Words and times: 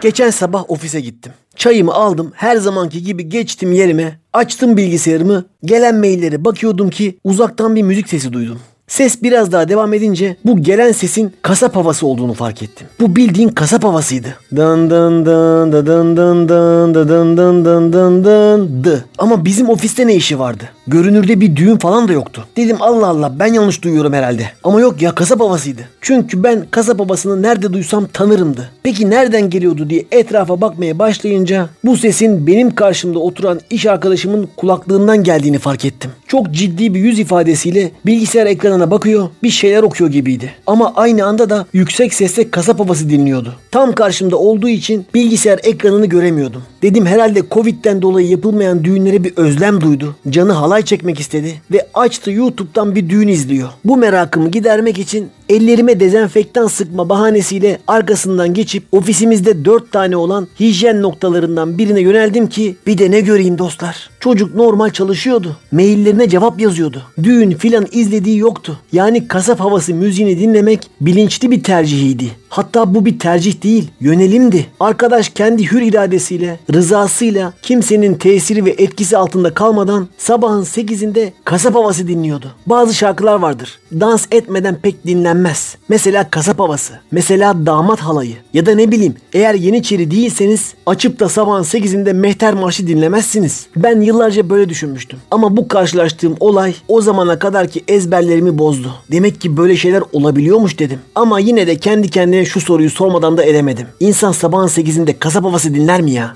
Geçen 0.00 0.30
sabah 0.30 0.70
ofise 0.70 1.00
gittim. 1.00 1.32
Çayımı 1.56 1.94
aldım, 1.94 2.32
her 2.34 2.56
zamanki 2.56 3.02
gibi 3.02 3.28
geçtim 3.28 3.72
yerime, 3.72 4.20
açtım 4.32 4.76
bilgisayarımı, 4.76 5.44
gelen 5.64 5.96
mailleri 5.96 6.44
bakıyordum 6.44 6.90
ki 6.90 7.18
uzaktan 7.24 7.76
bir 7.76 7.82
müzik 7.82 8.08
sesi 8.08 8.32
duydum. 8.32 8.58
Ses 8.88 9.22
biraz 9.22 9.52
daha 9.52 9.68
devam 9.68 9.94
edince 9.94 10.36
bu 10.44 10.62
gelen 10.62 10.92
sesin 10.92 11.32
kasap 11.42 11.76
havası 11.76 12.06
olduğunu 12.06 12.34
fark 12.34 12.62
ettim. 12.62 12.86
Bu 13.00 13.16
bildiğin 13.16 13.48
kasap 13.48 13.84
havasıydı. 13.84 14.28
Dın 14.56 14.90
dın 14.90 15.26
dın 15.26 15.72
dın 15.72 15.86
dın 15.86 16.16
dın 16.16 16.94
dın 16.94 16.94
dın 16.94 17.36
dın 17.36 17.64
dın 17.64 17.92
dın 17.92 18.24
dın 18.24 18.84
dı. 18.84 19.04
Ama 19.18 19.44
bizim 19.44 19.68
ofiste 19.68 20.06
ne 20.06 20.14
işi 20.14 20.38
vardı? 20.38 20.64
Görünürde 20.90 21.40
bir 21.40 21.56
düğün 21.56 21.76
falan 21.76 22.08
da 22.08 22.12
yoktu. 22.12 22.46
Dedim 22.56 22.76
Allah 22.80 23.06
Allah 23.06 23.38
ben 23.38 23.54
yanlış 23.54 23.82
duyuyorum 23.82 24.12
herhalde. 24.12 24.42
Ama 24.64 24.80
yok 24.80 25.02
ya 25.02 25.14
kasap 25.14 25.40
havasıydı. 25.40 25.80
Çünkü 26.00 26.42
ben 26.42 26.64
kasap 26.70 27.00
havasını 27.00 27.42
nerede 27.42 27.72
duysam 27.72 28.06
tanırımdı. 28.12 28.70
Peki 28.82 29.10
nereden 29.10 29.50
geliyordu 29.50 29.90
diye 29.90 30.04
etrafa 30.12 30.60
bakmaya 30.60 30.98
başlayınca 30.98 31.68
bu 31.84 31.96
sesin 31.96 32.46
benim 32.46 32.74
karşımda 32.74 33.18
oturan 33.18 33.60
iş 33.70 33.86
arkadaşımın 33.86 34.48
kulaklığından 34.56 35.24
geldiğini 35.24 35.58
fark 35.58 35.84
ettim. 35.84 36.10
Çok 36.26 36.50
ciddi 36.50 36.94
bir 36.94 37.00
yüz 37.00 37.18
ifadesiyle 37.18 37.90
bilgisayar 38.06 38.46
ekranına 38.46 38.90
bakıyor 38.90 39.28
bir 39.42 39.50
şeyler 39.50 39.82
okuyor 39.82 40.10
gibiydi. 40.10 40.52
Ama 40.66 40.92
aynı 40.96 41.24
anda 41.24 41.50
da 41.50 41.66
yüksek 41.72 42.14
sesle 42.14 42.50
kasap 42.50 42.80
havası 42.80 43.10
dinliyordu. 43.10 43.54
Tam 43.70 43.92
karşımda 43.92 44.36
olduğu 44.36 44.68
için 44.68 45.06
bilgisayar 45.14 45.60
ekranını 45.62 46.06
göremiyordum. 46.06 46.62
Dedim 46.82 47.06
herhalde 47.06 47.42
Covid'den 47.50 48.02
dolayı 48.02 48.28
yapılmayan 48.28 48.84
düğünlere 48.84 49.24
bir 49.24 49.32
özlem 49.36 49.80
duydu. 49.80 50.16
Canı 50.30 50.52
halay 50.52 50.77
çekmek 50.82 51.20
istedi 51.20 51.62
ve 51.72 51.86
açtı 51.94 52.30
YouTube'dan 52.30 52.94
bir 52.94 53.08
düğün 53.08 53.28
izliyor. 53.28 53.68
Bu 53.84 53.96
merakımı 53.96 54.48
gidermek 54.48 54.98
için 54.98 55.30
ellerime 55.48 56.00
dezenfektan 56.00 56.66
sıkma 56.66 57.08
bahanesiyle 57.08 57.78
arkasından 57.86 58.54
geçip 58.54 58.84
ofisimizde 58.92 59.64
dört 59.64 59.92
tane 59.92 60.16
olan 60.16 60.48
hijyen 60.60 61.02
noktalarından 61.02 61.78
birine 61.78 62.00
yöneldim 62.00 62.48
ki 62.48 62.76
bir 62.86 62.98
de 62.98 63.10
ne 63.10 63.20
göreyim 63.20 63.58
dostlar. 63.58 64.10
Çocuk 64.20 64.54
normal 64.54 64.90
çalışıyordu. 64.90 65.56
Maillerine 65.72 66.28
cevap 66.28 66.60
yazıyordu. 66.60 67.02
Düğün 67.22 67.50
filan 67.50 67.86
izlediği 67.92 68.38
yoktu. 68.38 68.78
Yani 68.92 69.28
kasap 69.28 69.60
havası 69.60 69.94
müziğini 69.94 70.38
dinlemek 70.38 70.90
bilinçli 71.00 71.50
bir 71.50 71.62
tercihiydi. 71.62 72.30
Hatta 72.48 72.94
bu 72.94 73.04
bir 73.04 73.18
tercih 73.18 73.62
değil, 73.62 73.90
yönelimdi. 74.00 74.66
Arkadaş 74.80 75.28
kendi 75.28 75.70
hür 75.70 75.82
iradesiyle, 75.82 76.60
rızasıyla, 76.74 77.52
kimsenin 77.62 78.14
tesiri 78.14 78.64
ve 78.64 78.70
etkisi 78.70 79.16
altında 79.16 79.54
kalmadan 79.54 80.08
sabahın 80.18 80.64
8'inde 80.64 81.32
kasap 81.44 81.74
havası 81.74 82.08
dinliyordu. 82.08 82.46
Bazı 82.66 82.94
şarkılar 82.94 83.38
vardır. 83.38 83.78
Dans 83.92 84.26
etmeden 84.30 84.74
pek 84.74 85.06
dinlenmez. 85.06 85.76
Mesela 85.88 86.30
kasap 86.30 86.58
havası, 86.58 86.92
mesela 87.10 87.66
damat 87.66 88.00
halayı 88.00 88.34
ya 88.54 88.66
da 88.66 88.74
ne 88.74 88.92
bileyim 88.92 89.14
eğer 89.32 89.54
Yeniçeri 89.54 90.10
değilseniz 90.10 90.74
açıp 90.86 91.20
da 91.20 91.28
sabahın 91.28 91.62
8'inde 91.62 92.12
Mehter 92.12 92.54
Marşı 92.54 92.86
dinlemezsiniz. 92.86 93.66
Ben 93.76 94.00
yıllarca 94.08 94.50
böyle 94.50 94.68
düşünmüştüm. 94.68 95.18
Ama 95.30 95.56
bu 95.56 95.68
karşılaştığım 95.68 96.36
olay 96.40 96.74
o 96.88 97.00
zamana 97.00 97.38
kadar 97.38 97.68
ki 97.68 97.84
ezberlerimi 97.88 98.58
bozdu. 98.58 98.94
Demek 99.12 99.40
ki 99.40 99.56
böyle 99.56 99.76
şeyler 99.76 100.02
olabiliyormuş 100.12 100.78
dedim. 100.78 100.98
Ama 101.14 101.40
yine 101.40 101.66
de 101.66 101.76
kendi 101.76 102.10
kendine 102.10 102.44
şu 102.44 102.60
soruyu 102.60 102.90
sormadan 102.90 103.36
da 103.36 103.44
edemedim. 103.44 103.86
İnsan 104.00 104.32
sabahın 104.32 104.68
8'inde 104.68 105.18
kasap 105.18 105.44
havası 105.44 105.74
dinler 105.74 106.00
mi 106.00 106.10
ya? 106.10 106.34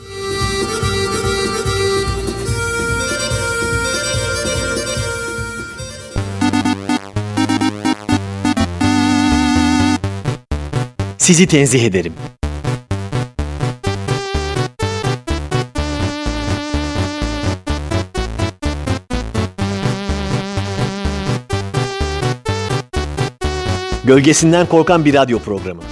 Sizi 11.19 11.47
tenzih 11.47 11.85
ederim. 11.85 12.13
Gölgesinden 24.05 24.67
korkan 24.67 25.05
bir 25.05 25.15
radyo 25.15 25.39
programı. 25.39 25.83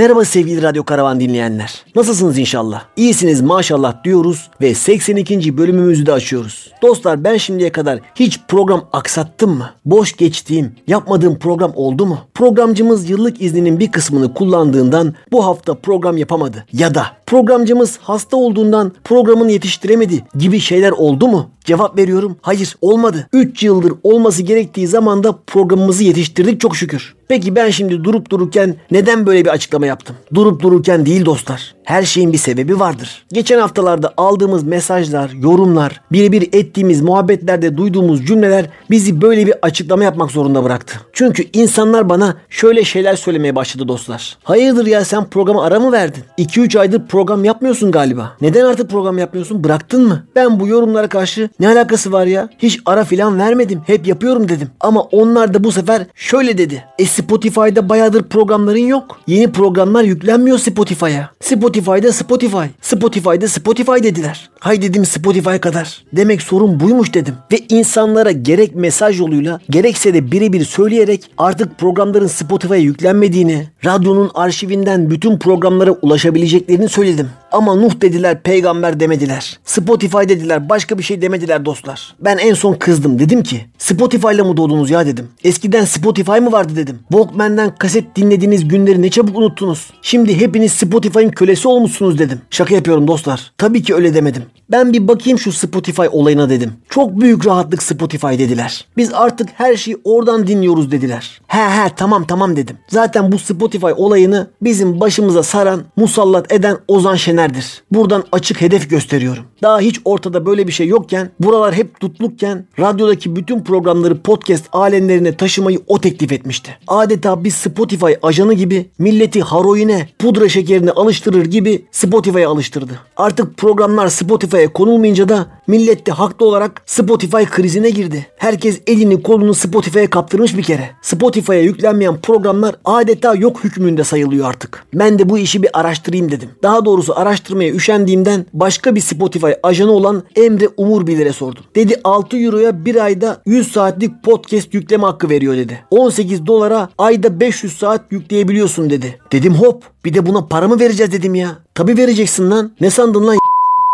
Merhaba 0.00 0.24
sevgili 0.24 0.62
Radyo 0.62 0.84
Karavan 0.84 1.20
dinleyenler. 1.20 1.84
Nasılsınız 1.96 2.38
inşallah? 2.38 2.84
İyisiniz 2.96 3.40
maşallah 3.40 4.04
diyoruz 4.04 4.50
ve 4.60 4.74
82. 4.74 5.58
bölümümüzü 5.58 6.06
de 6.06 6.12
açıyoruz. 6.12 6.72
Dostlar 6.82 7.24
ben 7.24 7.36
şimdiye 7.36 7.72
kadar 7.72 8.00
hiç 8.14 8.40
program 8.48 8.88
aksattım 8.92 9.50
mı? 9.58 9.70
Boş 9.84 10.16
geçtiğim, 10.16 10.72
yapmadığım 10.86 11.38
program 11.38 11.72
oldu 11.74 12.06
mu? 12.06 12.18
Programcımız 12.34 13.10
yıllık 13.10 13.42
izninin 13.42 13.80
bir 13.80 13.92
kısmını 13.92 14.34
kullandığından 14.34 15.14
bu 15.32 15.44
hafta 15.46 15.74
program 15.74 16.16
yapamadı. 16.16 16.64
Ya 16.72 16.94
da 16.94 17.06
programcımız 17.26 17.98
hasta 18.02 18.36
olduğundan 18.36 18.92
programını 19.04 19.52
yetiştiremedi 19.52 20.24
gibi 20.34 20.60
şeyler 20.60 20.90
oldu 20.90 21.28
mu? 21.28 21.50
Cevap 21.64 21.98
veriyorum. 21.98 22.36
Hayır 22.42 22.76
olmadı. 22.80 23.28
3 23.32 23.62
yıldır 23.62 23.92
olması 24.02 24.42
gerektiği 24.42 24.86
zamanda 24.86 25.38
programımızı 25.46 26.04
yetiştirdik 26.04 26.60
çok 26.60 26.76
şükür. 26.76 27.14
Peki 27.28 27.54
ben 27.56 27.70
şimdi 27.70 28.04
durup 28.04 28.30
dururken 28.30 28.76
neden 28.90 29.26
böyle 29.26 29.44
bir 29.44 29.50
açıklama 29.50 29.86
yaptım? 29.90 30.16
Durup 30.34 30.62
dururken 30.62 31.06
değil 31.06 31.24
dostlar. 31.24 31.74
Her 31.84 32.02
şeyin 32.02 32.32
bir 32.32 32.38
sebebi 32.38 32.80
vardır. 32.80 33.26
Geçen 33.32 33.58
haftalarda 33.58 34.14
aldığımız 34.16 34.64
mesajlar, 34.64 35.30
yorumlar, 35.30 36.00
birebir 36.12 36.48
ettiğimiz 36.52 37.00
muhabbetlerde 37.00 37.76
duyduğumuz 37.76 38.26
cümleler 38.26 38.66
bizi 38.90 39.20
böyle 39.20 39.46
bir 39.46 39.54
açıklama 39.62 40.04
yapmak 40.04 40.30
zorunda 40.30 40.64
bıraktı. 40.64 41.00
Çünkü 41.12 41.44
insanlar 41.52 42.08
bana 42.08 42.36
şöyle 42.48 42.84
şeyler 42.84 43.16
söylemeye 43.16 43.56
başladı 43.56 43.88
dostlar. 43.88 44.38
Hayırdır 44.44 44.86
ya 44.86 45.04
sen 45.04 45.24
programa 45.24 45.64
ara 45.64 45.80
mı 45.80 45.92
verdin? 45.92 46.24
2-3 46.38 46.78
aydır 46.78 47.06
program 47.06 47.44
yapmıyorsun 47.44 47.90
galiba. 47.90 48.36
Neden 48.40 48.64
artık 48.64 48.90
program 48.90 49.18
yapmıyorsun? 49.18 49.64
Bıraktın 49.64 50.08
mı? 50.08 50.24
Ben 50.36 50.60
bu 50.60 50.68
yorumlara 50.68 51.08
karşı 51.08 51.50
ne 51.60 51.68
alakası 51.68 52.12
var 52.12 52.26
ya? 52.26 52.48
Hiç 52.58 52.80
ara 52.86 53.04
filan 53.04 53.38
vermedim. 53.38 53.82
Hep 53.86 54.06
yapıyorum 54.06 54.48
dedim. 54.48 54.68
Ama 54.80 55.00
onlar 55.00 55.54
da 55.54 55.64
bu 55.64 55.72
sefer 55.72 56.06
şöyle 56.14 56.58
dedi. 56.58 56.84
E 56.98 57.04
Spotify'da 57.06 57.88
bayağıdır 57.88 58.22
programların 58.22 58.86
yok. 58.86 59.20
Yeni 59.26 59.52
programlar 59.80 60.04
yüklenmiyor 60.04 60.58
Spotify'a. 60.58 61.30
Spotify'da 61.40 62.12
Spotify. 62.12 62.66
Spotify'da 62.82 63.48
Spotify 63.48 64.02
dediler. 64.02 64.50
Hay 64.58 64.82
dedim 64.82 65.06
Spotify 65.06 65.56
kadar. 65.56 66.04
Demek 66.12 66.42
sorun 66.42 66.80
buymuş 66.80 67.14
dedim. 67.14 67.34
Ve 67.52 67.58
insanlara 67.68 68.30
gerek 68.30 68.74
mesaj 68.74 69.20
yoluyla 69.20 69.60
gerekse 69.70 70.14
de 70.14 70.32
birebir 70.32 70.64
söyleyerek 70.64 71.30
artık 71.38 71.78
programların 71.78 72.26
Spotify'a 72.26 72.76
yüklenmediğini, 72.76 73.68
radyonun 73.84 74.30
arşivinden 74.34 75.10
bütün 75.10 75.38
programlara 75.38 75.90
ulaşabileceklerini 75.90 76.88
söyledim. 76.88 77.28
Ama 77.52 77.74
Nuh 77.74 78.00
dediler, 78.00 78.42
peygamber 78.42 79.00
demediler. 79.00 79.58
Spotify 79.64 80.18
dediler, 80.18 80.68
başka 80.68 80.98
bir 80.98 81.02
şey 81.02 81.22
demediler 81.22 81.64
dostlar. 81.64 82.14
Ben 82.20 82.38
en 82.38 82.54
son 82.54 82.74
kızdım. 82.74 83.18
Dedim 83.18 83.42
ki 83.42 83.66
Spotify'la 83.78 84.44
mı 84.44 84.56
doğdunuz 84.56 84.90
ya 84.90 85.06
dedim. 85.06 85.28
Eskiden 85.44 85.84
Spotify 85.84 86.38
mı 86.38 86.52
vardı 86.52 86.76
dedim. 86.76 86.98
Walkman'den 87.08 87.74
kaset 87.74 88.16
dinlediğiniz 88.16 88.68
günleri 88.68 89.02
ne 89.02 89.10
çabuk 89.10 89.38
unuttunuz. 89.38 89.90
Şimdi 90.02 90.40
hepiniz 90.40 90.72
Spotify'ın 90.72 91.30
kölesi 91.30 91.68
olmuşsunuz 91.68 92.18
dedim. 92.18 92.40
Şaka 92.50 92.74
yapıyorum 92.74 93.08
dostlar. 93.08 93.52
Tabii 93.58 93.82
ki 93.82 93.94
öyle 93.94 94.14
demedim. 94.14 94.42
Ben 94.70 94.92
bir 94.92 95.08
bakayım 95.08 95.38
şu 95.38 95.52
Spotify 95.52 96.06
olayına 96.12 96.50
dedim. 96.50 96.72
Çok 96.88 97.20
büyük 97.20 97.46
rahatlık 97.46 97.82
Spotify 97.82 98.26
dediler. 98.26 98.86
Biz 98.96 99.14
artık 99.14 99.48
her 99.54 99.76
şeyi 99.76 99.96
oradan 100.04 100.46
dinliyoruz 100.46 100.90
dediler. 100.90 101.40
He 101.46 101.58
he 101.58 101.90
tamam 101.96 102.24
tamam 102.24 102.56
dedim. 102.56 102.76
Zaten 102.88 103.32
bu 103.32 103.38
Spotify 103.38 103.92
olayını 103.96 104.50
bizim 104.62 105.00
başımıza 105.00 105.42
saran, 105.42 105.82
musallat 105.96 106.52
eden 106.52 106.76
Ozan 106.88 107.16
Şener'dir. 107.40 107.82
Buradan 107.92 108.24
açık 108.32 108.60
hedef 108.60 108.90
gösteriyorum. 108.90 109.44
Daha 109.62 109.80
hiç 109.80 110.00
ortada 110.04 110.46
böyle 110.46 110.66
bir 110.66 110.72
şey 110.72 110.86
yokken, 110.88 111.30
buralar 111.40 111.74
hep 111.74 112.00
tutlukken 112.00 112.66
radyodaki 112.78 113.36
bütün 113.36 113.64
programları 113.64 114.22
podcast 114.22 114.64
alemlerine 114.72 115.36
taşımayı 115.36 115.80
o 115.86 116.00
teklif 116.00 116.32
etmişti. 116.32 116.78
Adeta 116.88 117.44
bir 117.44 117.50
Spotify 117.50 118.12
ajanı 118.22 118.54
gibi 118.54 118.90
milleti 118.98 119.42
haroine, 119.42 120.08
pudra 120.18 120.48
şekerine 120.48 120.90
alıştırır 120.90 121.44
gibi 121.44 121.84
Spotify'a 121.90 122.50
alıştırdı. 122.50 122.92
Artık 123.16 123.56
programlar 123.56 124.08
Spotify'a 124.08 124.72
konulmayınca 124.72 125.28
da 125.28 125.46
Millet 125.70 126.06
de 126.06 126.12
haklı 126.12 126.46
olarak 126.46 126.82
Spotify 126.86 127.44
krizine 127.44 127.90
girdi. 127.90 128.26
Herkes 128.36 128.80
elini 128.86 129.22
kolunu 129.22 129.54
Spotify'a 129.54 130.10
kaptırmış 130.10 130.56
bir 130.56 130.62
kere. 130.62 130.90
Spotify'a 131.02 131.60
yüklenmeyen 131.60 132.20
programlar 132.20 132.74
adeta 132.84 133.34
yok 133.34 133.64
hükmünde 133.64 134.04
sayılıyor 134.04 134.48
artık. 134.48 134.84
Ben 134.94 135.18
de 135.18 135.28
bu 135.28 135.38
işi 135.38 135.62
bir 135.62 135.80
araştırayım 135.80 136.30
dedim. 136.30 136.50
Daha 136.62 136.84
doğrusu 136.84 137.18
araştırmaya 137.18 137.72
üşendiğimden 137.72 138.46
başka 138.52 138.94
bir 138.94 139.00
Spotify 139.00 139.50
ajanı 139.62 139.92
olan 139.92 140.22
Emre 140.36 140.68
Umur 140.76 141.06
Bilir'e 141.06 141.32
sordum. 141.32 141.64
Dedi 141.74 142.00
6 142.04 142.36
euroya 142.36 142.84
bir 142.84 143.04
ayda 143.04 143.42
100 143.46 143.72
saatlik 143.72 144.24
podcast 144.24 144.74
yükleme 144.74 145.06
hakkı 145.06 145.30
veriyor 145.30 145.56
dedi. 145.56 145.84
18 145.90 146.46
dolara 146.46 146.88
ayda 146.98 147.40
500 147.40 147.78
saat 147.78 148.12
yükleyebiliyorsun 148.12 148.90
dedi. 148.90 149.18
Dedim 149.32 149.54
hop 149.54 149.82
bir 150.04 150.14
de 150.14 150.26
buna 150.26 150.46
para 150.46 150.68
mı 150.68 150.80
vereceğiz 150.80 151.12
dedim 151.12 151.34
ya. 151.34 151.58
Tabi 151.74 151.96
vereceksin 151.96 152.50
lan. 152.50 152.72
Ne 152.80 152.90
sandın 152.90 153.26
lan 153.26 153.38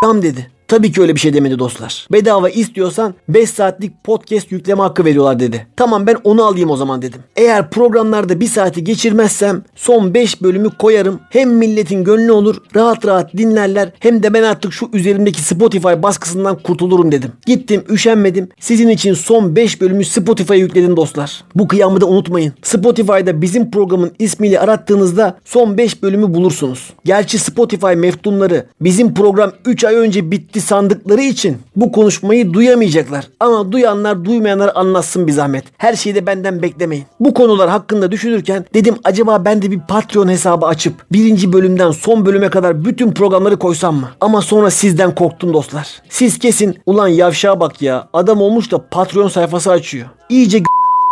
tam 0.02 0.22
dedi. 0.22 0.55
Tabii 0.68 0.92
ki 0.92 1.00
öyle 1.00 1.14
bir 1.14 1.20
şey 1.20 1.34
demedi 1.34 1.58
dostlar. 1.58 2.06
Bedava 2.12 2.48
istiyorsan 2.48 3.14
5 3.28 3.50
saatlik 3.50 4.04
podcast 4.04 4.52
yükleme 4.52 4.82
hakkı 4.82 5.04
veriyorlar 5.04 5.40
dedi. 5.40 5.66
Tamam 5.76 6.06
ben 6.06 6.16
onu 6.24 6.44
alayım 6.44 6.70
o 6.70 6.76
zaman 6.76 7.02
dedim. 7.02 7.20
Eğer 7.36 7.70
programlarda 7.70 8.40
bir 8.40 8.46
saati 8.46 8.84
geçirmezsem 8.84 9.62
son 9.74 10.14
5 10.14 10.42
bölümü 10.42 10.70
koyarım. 10.78 11.20
Hem 11.30 11.50
milletin 11.50 12.04
gönlü 12.04 12.32
olur 12.32 12.56
rahat 12.76 13.06
rahat 13.06 13.36
dinlerler 13.36 13.92
hem 14.00 14.22
de 14.22 14.34
ben 14.34 14.42
artık 14.42 14.72
şu 14.72 14.88
üzerimdeki 14.92 15.42
Spotify 15.42 15.88
baskısından 16.02 16.58
kurtulurum 16.62 17.12
dedim. 17.12 17.32
Gittim 17.46 17.84
üşenmedim. 17.88 18.48
Sizin 18.60 18.88
için 18.88 19.14
son 19.14 19.56
5 19.56 19.80
bölümü 19.80 20.04
Spotify'a 20.04 20.56
yükledim 20.56 20.96
dostlar. 20.96 21.44
Bu 21.54 21.68
kıyamı 21.68 22.00
da 22.00 22.06
unutmayın. 22.06 22.52
Spotify'da 22.62 23.42
bizim 23.42 23.70
programın 23.70 24.12
ismiyle 24.18 24.60
arattığınızda 24.60 25.38
son 25.44 25.78
5 25.78 26.02
bölümü 26.02 26.34
bulursunuz. 26.34 26.90
Gerçi 27.04 27.38
Spotify 27.38 27.86
meftunları 27.86 28.66
bizim 28.80 29.14
program 29.14 29.52
3 29.64 29.84
ay 29.84 29.94
önce 29.94 30.30
bitti 30.30 30.55
bitti 30.56 30.66
sandıkları 30.66 31.20
için 31.20 31.58
bu 31.76 31.92
konuşmayı 31.92 32.52
duyamayacaklar. 32.52 33.28
Ama 33.40 33.72
duyanlar 33.72 34.24
duymayanlar 34.24 34.72
anlatsın 34.74 35.26
bir 35.26 35.32
zahmet. 35.32 35.64
Her 35.76 35.96
şeyi 35.96 36.14
de 36.14 36.26
benden 36.26 36.62
beklemeyin. 36.62 37.04
Bu 37.20 37.34
konular 37.34 37.70
hakkında 37.70 38.12
düşünürken 38.12 38.64
dedim 38.74 38.96
acaba 39.04 39.44
ben 39.44 39.62
de 39.62 39.70
bir 39.70 39.80
Patreon 39.80 40.28
hesabı 40.28 40.66
açıp 40.66 40.94
birinci 41.12 41.52
bölümden 41.52 41.90
son 41.90 42.26
bölüme 42.26 42.50
kadar 42.50 42.84
bütün 42.84 43.12
programları 43.12 43.58
koysam 43.58 43.96
mı? 43.96 44.08
Ama 44.20 44.42
sonra 44.42 44.70
sizden 44.70 45.14
korktum 45.14 45.52
dostlar. 45.52 46.02
Siz 46.08 46.38
kesin 46.38 46.78
ulan 46.86 47.08
yavşağa 47.08 47.60
bak 47.60 47.82
ya 47.82 48.08
adam 48.12 48.40
olmuş 48.40 48.72
da 48.72 48.88
Patreon 48.90 49.28
sayfası 49.28 49.70
açıyor. 49.70 50.06
İyice 50.28 50.62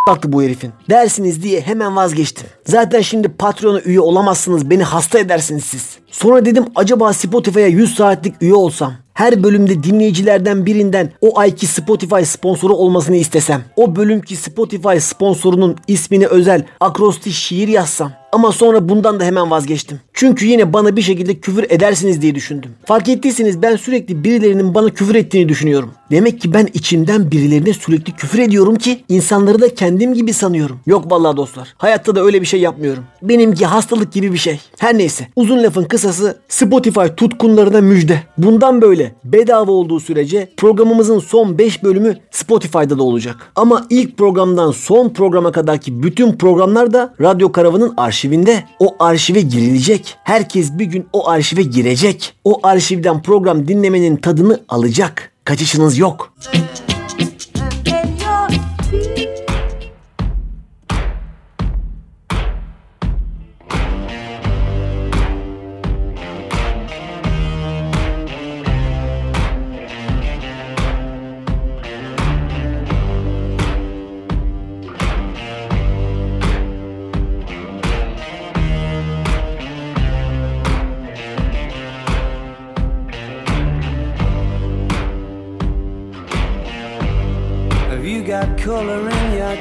baktı 0.09 0.33
bu 0.33 0.43
herifin. 0.43 0.73
Dersiniz 0.91 1.43
diye 1.43 1.61
hemen 1.61 1.97
vazgeçtim. 1.97 2.47
Zaten 2.67 3.01
şimdi 3.01 3.29
Patreon'a 3.29 3.81
üye 3.81 4.01
olamazsınız 4.01 4.71
beni 4.71 4.83
hasta 4.83 5.19
edersiniz 5.19 5.65
siz. 5.65 5.99
Sonra 6.11 6.45
dedim 6.45 6.65
acaba 6.75 7.13
Spotify'a 7.13 7.67
100 7.67 7.95
saatlik 7.95 8.35
üye 8.43 8.55
olsam 8.55 8.93
her 9.15 9.43
bölümde 9.43 9.83
dinleyicilerden 9.83 10.67
birinden 10.67 11.13
o 11.21 11.39
ayki 11.39 11.67
Spotify 11.67 12.23
sponsoru 12.25 12.75
olmasını 12.75 13.17
istesem, 13.17 13.65
o 13.77 13.97
bölümki 13.97 14.37
Spotify 14.37 14.99
sponsorunun 14.99 15.77
ismini 15.89 16.27
özel 16.27 16.65
akrostiş 16.81 17.39
şiir 17.39 17.69
yazsam, 17.69 18.13
ama 18.35 18.53
sonra 18.53 18.89
bundan 18.89 19.21
da 19.21 19.25
hemen 19.25 19.51
vazgeçtim. 19.51 20.01
Çünkü 20.13 20.47
yine 20.47 20.73
bana 20.73 20.97
bir 20.97 21.03
şekilde 21.03 21.35
küfür 21.35 21.67
edersiniz 21.69 22.23
diye 22.23 22.35
düşündüm. 22.35 22.71
Fark 22.85 23.09
ettiyseniz 23.09 23.63
ben 23.63 23.77
sürekli 23.77 24.25
birilerinin 24.25 24.75
bana 24.75 24.91
küfür 24.91 25.15
ettiğini 25.15 25.49
düşünüyorum. 25.49 25.91
Demek 26.11 26.41
ki 26.41 26.53
ben 26.55 26.69
içimden 26.75 27.31
birilerine 27.31 27.73
sürekli 27.73 28.13
küfür 28.13 28.39
ediyorum 28.39 28.75
ki 28.77 29.05
insanları 29.09 29.61
da 29.61 29.75
kendim 29.75 30.15
gibi 30.15 30.33
sanıyorum. 30.33 30.81
Yok 30.87 31.11
vallahi 31.11 31.37
dostlar. 31.37 31.75
Hayatta 31.79 32.17
da 32.17 32.25
öyle 32.25 32.41
bir 32.41 32.47
şey 32.47 32.61
yapmıyorum. 32.61 33.05
Benimki 33.23 33.67
hastalık 33.67 34.13
gibi 34.13 34.33
bir 34.33 34.39
şey. 34.39 34.61
Her 34.79 34.99
neyse. 34.99 35.29
Uzun 35.37 35.63
lafın 35.63 35.85
kısası 35.85 36.39
Spotify 36.49 37.07
tutkunlarına 37.17 37.81
müjde. 37.81 38.23
Bundan 38.39 38.83
böyle 38.83 39.15
bedava 39.25 39.73
olduğu 39.73 40.01
sürece 40.01 40.49
programımızın 40.57 41.19
son 41.19 41.59
5 41.59 41.83
bölümü 41.83 42.17
Spotify'da 42.31 42.99
da 42.99 43.03
olacak. 43.03 43.37
Ama 43.57 43.87
ilk 43.91 44.19
programdan 44.19 44.71
son 44.71 45.09
programa 45.09 45.53
kadarki 45.53 46.03
bütün 46.03 46.33
programlar 46.33 46.93
da 46.93 47.15
Radyo 47.21 47.53
Karavan'ın 47.53 47.95
arşivi 47.97 48.24
arşivinde 48.25 48.65
o 48.79 48.97
arşive 49.05 49.41
girilecek. 49.41 50.17
Herkes 50.25 50.79
bir 50.79 50.85
gün 50.85 51.07
o 51.13 51.29
arşive 51.29 51.63
girecek. 51.63 52.35
O 52.45 52.61
arşivden 52.63 53.23
program 53.23 53.69
dinlemenin 53.69 54.17
tadını 54.17 54.61
alacak. 54.69 55.33
Kaçışınız 55.45 55.99
yok. 55.99 56.35
color 56.53 56.94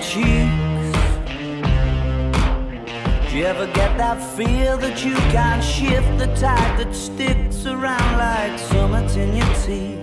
cheeks. 0.10 0.98
Do 3.30 3.38
you 3.40 3.46
ever 3.46 3.66
get 3.68 3.98
that 3.98 4.20
feel 4.38 4.78
that 4.78 5.04
you 5.04 5.16
can't 5.32 5.64
shift 5.64 6.18
the 6.18 6.28
tide 6.36 6.78
that 6.80 6.94
sticks 6.94 7.66
around 7.66 8.18
like 8.18 8.60
summits 8.60 9.16
in 9.16 9.36
your 9.36 9.54
teeth? 9.66 10.00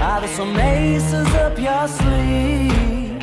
Are 0.00 0.20
there 0.20 0.28
some 0.28 0.56
aces 0.56 1.28
up 1.34 1.58
your 1.58 1.88
sleeve? 1.88 3.20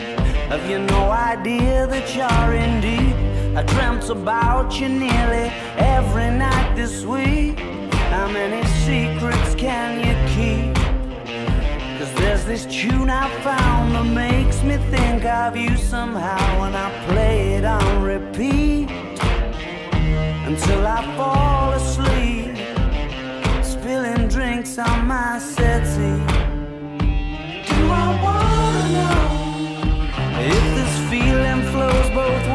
Have 0.50 0.70
you 0.70 0.80
no 0.80 1.12
idea 1.12 1.88
that 1.88 2.16
you're 2.16 2.54
in 2.54 2.81
deep? 2.81 3.16
I 3.58 3.64
dreamt 3.64 4.10
about 4.10 4.80
you 4.80 4.90
nearly 4.90 5.50
every 5.78 6.30
night 6.31 6.76
this 6.76 7.06
week. 7.06 7.60
How 8.12 8.28
many 8.28 8.68
secrets 8.86 9.56
can 9.56 9.90
you 10.06 10.14
keep? 10.36 10.75
This 12.45 12.68
tune 12.68 13.09
I 13.09 13.27
found 13.42 13.95
that 13.95 14.03
makes 14.03 14.62
me 14.62 14.77
think 14.92 15.25
of 15.25 15.57
you 15.57 15.75
somehow 15.75 16.63
And 16.63 16.77
I 16.77 16.92
play 17.07 17.56
it 17.56 17.65
on 17.65 18.03
repeat 18.03 18.88
Until 20.45 20.86
I 20.86 21.01
fall 21.18 21.74
asleep 21.74 22.56
Spilling 23.65 24.27
drinks 24.27 24.77
on 24.77 25.07
my 25.07 25.39
settee. 25.39 26.21
Do 27.68 27.81
I 28.03 28.07
wanna 28.24 28.86
know 28.95 29.27
If 30.39 30.63
this 30.77 30.95
feeling 31.09 31.63
flows 31.71 32.09
both 32.12 32.47
ways 32.50 32.55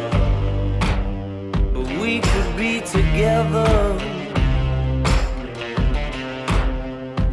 be 2.61 2.79
together 2.81 3.97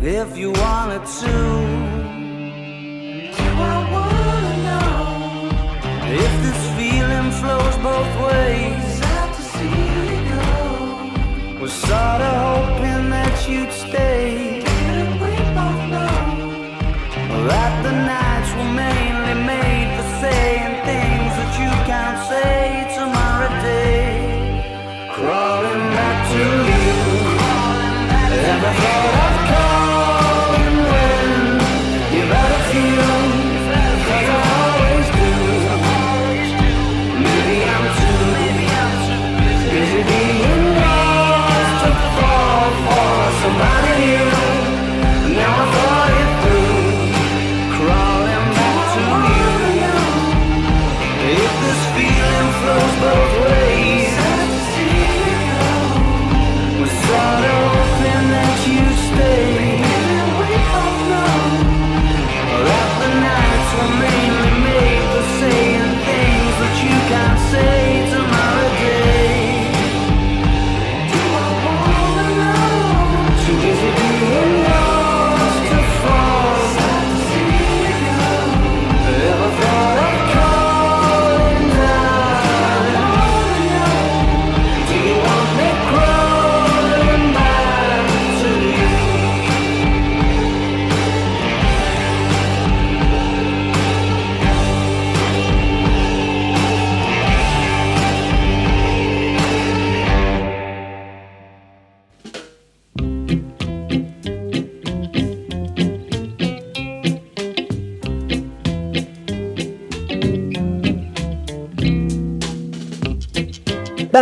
if 0.00 0.38
you 0.38 0.50
wanted 0.52 1.04
to. 1.20 1.35
I 3.70 3.78
wanna 3.94 4.54
know 4.66 4.90
if 6.25 6.32
this 6.44 6.62
feeling 6.76 7.30
flows 7.40 7.76
both 7.88 8.12
ways. 8.26 8.88
We're 11.61 11.68
sort 11.68 12.23
of. 12.23 12.77